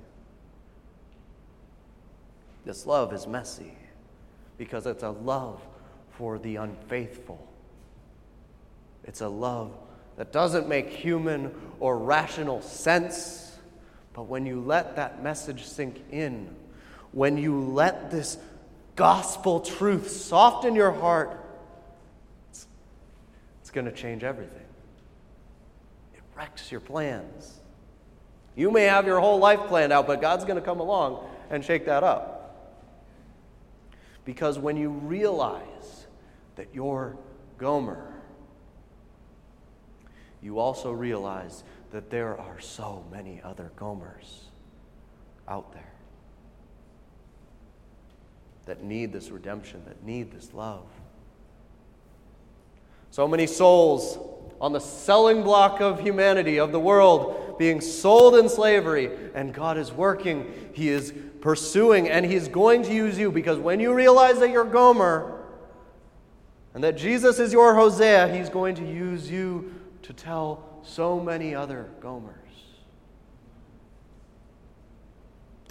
This 2.65 2.86
love 2.86 3.13
is 3.13 3.26
messy 3.26 3.74
because 4.58 4.86
it's 4.86 5.04
a 5.04 5.12
love 5.12 5.62
for 6.12 6.38
the 6.38 6.58
unfaithful. 6.58 7.48
It's 9.06 9.22
a 9.22 9.30
love 9.30 9.72
that 10.17 10.34
doesn't 10.34 10.67
make 10.67 10.89
human 10.89 11.56
or 11.80 11.98
rational 11.98 12.62
sense. 12.62 13.58
But 14.12 14.24
when 14.24 14.46
you 14.46 14.60
let 14.60 14.98
that 14.98 15.24
message 15.24 15.63
sink 15.63 16.04
in, 16.12 16.54
when 17.13 17.38
you 17.38 17.62
let 17.62 18.12
this 18.12 18.38
gospel 18.96 19.60
truth 19.60 20.10
soften 20.10 20.76
your 20.76 20.92
heart, 20.92 21.40
it's, 22.50 22.68
it's 23.62 23.72
going 23.72 23.86
to 23.86 23.92
change 23.92 24.24
everything. 24.24 24.66
It 26.14 26.22
wrecks 26.36 26.72
your 26.72 26.82
plans. 26.82 27.60
You 28.56 28.72
may 28.72 28.84
have 28.84 29.06
your 29.06 29.20
whole 29.20 29.40
life 29.40 29.62
planned 29.62 29.92
out, 29.92 30.06
but 30.06 30.22
God's 30.22 30.46
going 30.46 30.60
to 30.60 30.66
come 30.66 30.80
along 30.80 31.28
and 31.50 31.64
shake 31.64 31.86
that 31.86 32.04
up. 32.04 32.40
Because 34.26 34.60
when 34.60 34.78
you 34.78 34.90
realize 34.90 36.06
that 36.56 36.68
you're 36.74 37.18
Gomer, 37.58 38.14
you 40.42 40.60
also 40.60 40.92
realize 40.92 41.64
that 41.92 42.10
there 42.10 42.40
are 42.40 42.60
so 42.60 43.06
many 43.12 43.42
other 43.44 43.72
Gomers 43.78 44.50
out 45.48 45.74
there 45.74 45.94
that 48.65 48.84
need 48.84 49.12
this 49.12 49.30
redemption, 49.30 49.82
that 49.86 50.04
need 50.04 50.32
this 50.32 50.54
love. 50.54 50.86
So 53.12 53.28
many 53.28 53.45
souls 53.45 54.17
on 54.60 54.71
the 54.71 54.80
selling 54.80 55.43
block 55.43 55.82
of 55.82 55.99
humanity, 55.99 56.58
of 56.58 56.71
the 56.71 56.80
world, 56.80 57.58
being 57.60 57.82
sold 57.82 58.36
in 58.36 58.49
slavery, 58.49 59.12
and 59.36 59.54
God 59.54 59.78
is 59.78 59.91
working. 59.91 60.52
He 60.73 60.89
is 60.89 61.13
pursuing, 61.41 62.10
and 62.10 62.26
He's 62.26 62.47
going 62.47 62.84
to 62.84 62.93
use 62.93 63.17
you 63.19 63.32
because 63.32 63.60
when 63.60 63.80
you 63.80 63.93
realize 63.93 64.39
that 64.39 64.49
you're 64.49 64.63
Gomer 64.63 65.41
and 66.73 66.84
that 66.84 66.97
Jesus 66.97 67.39
is 67.39 67.52
your 67.52 67.76
Hosea, 67.76 68.34
He's 68.36 68.49
going 68.49 68.76
to 68.76 68.86
use 68.86 69.30
you 69.30 69.76
to 70.04 70.13
tell 70.13 70.80
so 70.84 71.19
many 71.19 71.54
other 71.54 71.89
Gomers. 71.99 72.30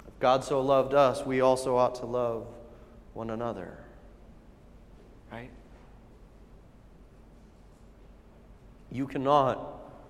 If 0.07 0.19
God 0.19 0.43
so 0.43 0.61
loved 0.61 0.93
us, 0.93 1.25
we 1.25 1.41
also 1.41 1.75
ought 1.75 1.95
to 1.95 2.05
love 2.05 2.47
one 3.13 3.29
another. 3.29 3.77
Right? 5.31 5.51
You 8.91 9.07
cannot, 9.07 9.57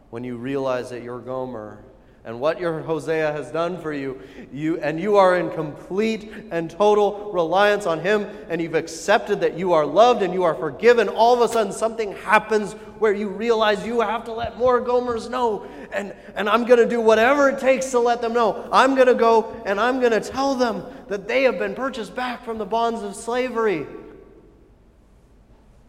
when 0.09 0.23
you 0.23 0.37
realize 0.37 0.89
that 0.89 1.03
you're 1.03 1.19
Gomer 1.19 1.83
and 2.25 2.39
what 2.39 2.57
your 2.57 2.79
Hosea 2.81 3.33
has 3.33 3.51
done 3.51 3.81
for 3.81 3.91
you, 3.91 4.21
you 4.51 4.79
and 4.79 4.97
you 4.97 5.17
are 5.17 5.37
in 5.37 5.49
complete 5.51 6.31
and 6.51 6.71
total 6.71 7.31
reliance 7.33 7.85
on 7.85 7.99
him 7.99 8.25
and 8.49 8.61
you've 8.61 8.75
accepted 8.75 9.41
that 9.41 9.57
you 9.57 9.73
are 9.73 9.85
loved 9.85 10.21
and 10.21 10.33
you 10.33 10.43
are 10.43 10.55
forgiven, 10.55 11.09
all 11.09 11.33
of 11.33 11.41
a 11.41 11.51
sudden 11.51 11.73
something 11.73 12.13
happens 12.13 12.73
where 12.99 13.13
you 13.13 13.27
realize 13.27 13.85
you 13.85 13.99
have 13.99 14.23
to 14.23 14.31
let 14.31 14.57
more 14.57 14.81
Gomers 14.81 15.29
know 15.29 15.67
and, 15.91 16.15
and 16.35 16.47
I'm 16.47 16.63
going 16.63 16.79
to 16.79 16.87
do 16.87 17.01
whatever 17.01 17.49
it 17.49 17.59
takes 17.59 17.91
to 17.91 17.99
let 17.99 18.21
them 18.21 18.31
know. 18.31 18.69
I'm 18.71 18.95
going 18.95 19.07
to 19.07 19.15
go 19.15 19.61
and 19.65 19.77
I'm 19.77 19.99
going 19.99 20.13
to 20.13 20.21
tell 20.21 20.55
them 20.55 20.85
that 21.09 21.27
they 21.27 21.43
have 21.43 21.59
been 21.59 21.75
purchased 21.75 22.15
back 22.15 22.45
from 22.45 22.57
the 22.57 22.65
bonds 22.65 23.03
of 23.03 23.15
slavery. 23.15 23.85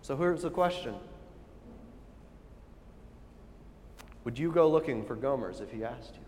So 0.03 0.17
here's 0.17 0.43
the 0.43 0.51
question. 0.51 0.95
Would 4.25 4.39
you 4.39 4.51
go 4.51 4.71
looking 4.71 5.05
for 5.05 5.17
Gomers 5.17 5.61
if 5.61 5.71
he 5.71 5.85
asked 5.85 6.15
you? 6.15 6.25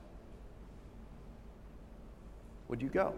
Would 2.68 2.82
you 2.82 2.88
go? 2.88 3.14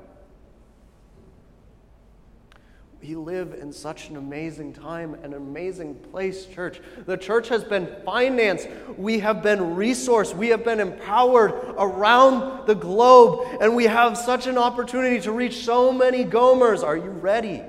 We 3.01 3.15
live 3.15 3.55
in 3.55 3.73
such 3.73 4.09
an 4.09 4.17
amazing 4.17 4.73
time, 4.73 5.15
an 5.23 5.35
amazing 5.35 5.95
place, 5.95 6.47
church. 6.47 6.81
The 7.07 7.17
church 7.17 7.49
has 7.49 7.63
been 7.63 7.89
financed. 8.05 8.69
We 8.97 9.21
have 9.21 9.41
been 9.41 9.61
resourced. 9.61 10.35
We 10.35 10.49
have 10.49 10.65
been 10.65 10.81
empowered 10.81 11.53
around 11.79 12.67
the 12.67 12.75
globe. 12.75 13.47
And 13.61 13.77
we 13.77 13.85
have 13.85 14.19
such 14.19 14.49
an 14.49 14.59
opportunity 14.59 15.21
to 15.21 15.33
reach 15.33 15.65
so 15.65 15.93
many 15.93 16.25
Gomers. 16.25 16.83
Are 16.83 16.97
you 16.97 17.11
ready? 17.11 17.63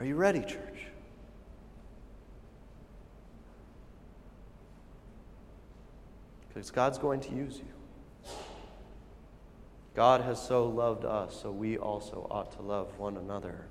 Are 0.00 0.06
you 0.06 0.16
ready, 0.16 0.40
church? 0.40 0.67
Because 6.58 6.72
God's 6.72 6.98
going 6.98 7.20
to 7.20 7.32
use 7.32 7.58
you. 7.58 8.32
God 9.94 10.22
has 10.22 10.44
so 10.44 10.66
loved 10.66 11.04
us, 11.04 11.40
so 11.40 11.52
we 11.52 11.78
also 11.78 12.26
ought 12.32 12.50
to 12.56 12.62
love 12.62 12.98
one 12.98 13.16
another. 13.16 13.66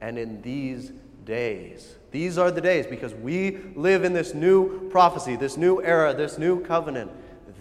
And 0.00 0.18
in 0.18 0.40
these 0.40 0.92
days, 1.26 1.96
these 2.10 2.38
are 2.38 2.50
the 2.50 2.62
days 2.62 2.86
because 2.86 3.12
we 3.12 3.58
live 3.74 4.02
in 4.02 4.14
this 4.14 4.32
new 4.32 4.88
prophecy, 4.88 5.36
this 5.36 5.58
new 5.58 5.82
era, 5.82 6.14
this 6.14 6.38
new 6.38 6.64
covenant. 6.64 7.10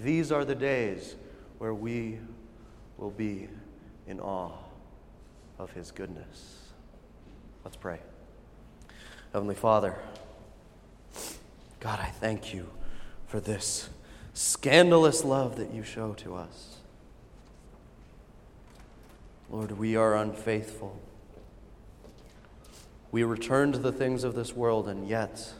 These 0.05 0.31
are 0.31 0.45
the 0.45 0.55
days 0.55 1.17
where 1.57 1.73
we 1.73 2.19
will 2.97 3.12
be 3.12 3.49
in 4.07 4.21
awe 4.21 4.53
of 5.60 5.71
his 5.73 5.91
goodness. 5.91 6.69
Let's 7.65 7.75
pray. 7.75 7.99
Heavenly 9.34 9.55
Father, 9.55 9.97
God, 11.81 11.99
I 11.99 12.07
thank 12.07 12.53
you 12.53 12.69
for 13.27 13.41
this 13.41 13.89
scandalous 14.34 15.24
love 15.24 15.58
that 15.58 15.74
you 15.74 15.84
show 15.84 16.13
to 16.13 16.36
us. 16.36 16.78
Lord, 19.50 19.72
we 19.72 19.96
are 19.96 20.15
unfaithful. 20.15 21.00
We 23.12 23.24
return 23.24 23.74
to 23.74 23.78
the 23.78 23.91
things 23.91 24.24
of 24.24 24.36
this 24.36 24.56
world, 24.56 24.88
and 24.88 25.08
yet 25.08 25.54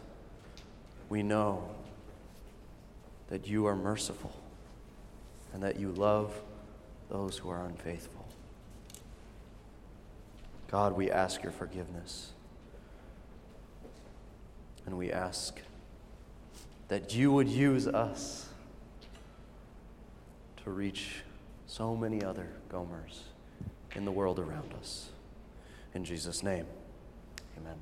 we 1.10 1.24
know 1.24 1.70
that 3.28 3.48
you 3.48 3.66
are 3.66 3.76
merciful 3.76 4.32
and 5.54 5.62
that 5.64 5.78
you 5.78 5.92
love 5.92 6.34
those 7.10 7.38
who 7.38 7.50
are 7.50 7.66
unfaithful. 7.66 8.26
God, 10.70 10.96
we 10.96 11.12
ask 11.12 11.44
your 11.44 11.52
forgiveness. 11.52 12.32
And 14.86 14.98
we 14.98 15.12
ask 15.12 15.60
that 16.88 17.14
you 17.14 17.32
would 17.32 17.50
use 17.50 17.88
us 17.88 18.48
to 20.64 20.72
reach 20.72 21.24
so 21.66 21.96
many 21.96 22.24
other 22.24 22.48
Gomers 22.70 23.24
in 23.96 24.06
the 24.06 24.12
world 24.12 24.40
around 24.40 24.74
us. 24.74 25.10
In 25.94 26.06
Jesus' 26.06 26.44
name, 26.44 26.66
amen. 27.58 27.82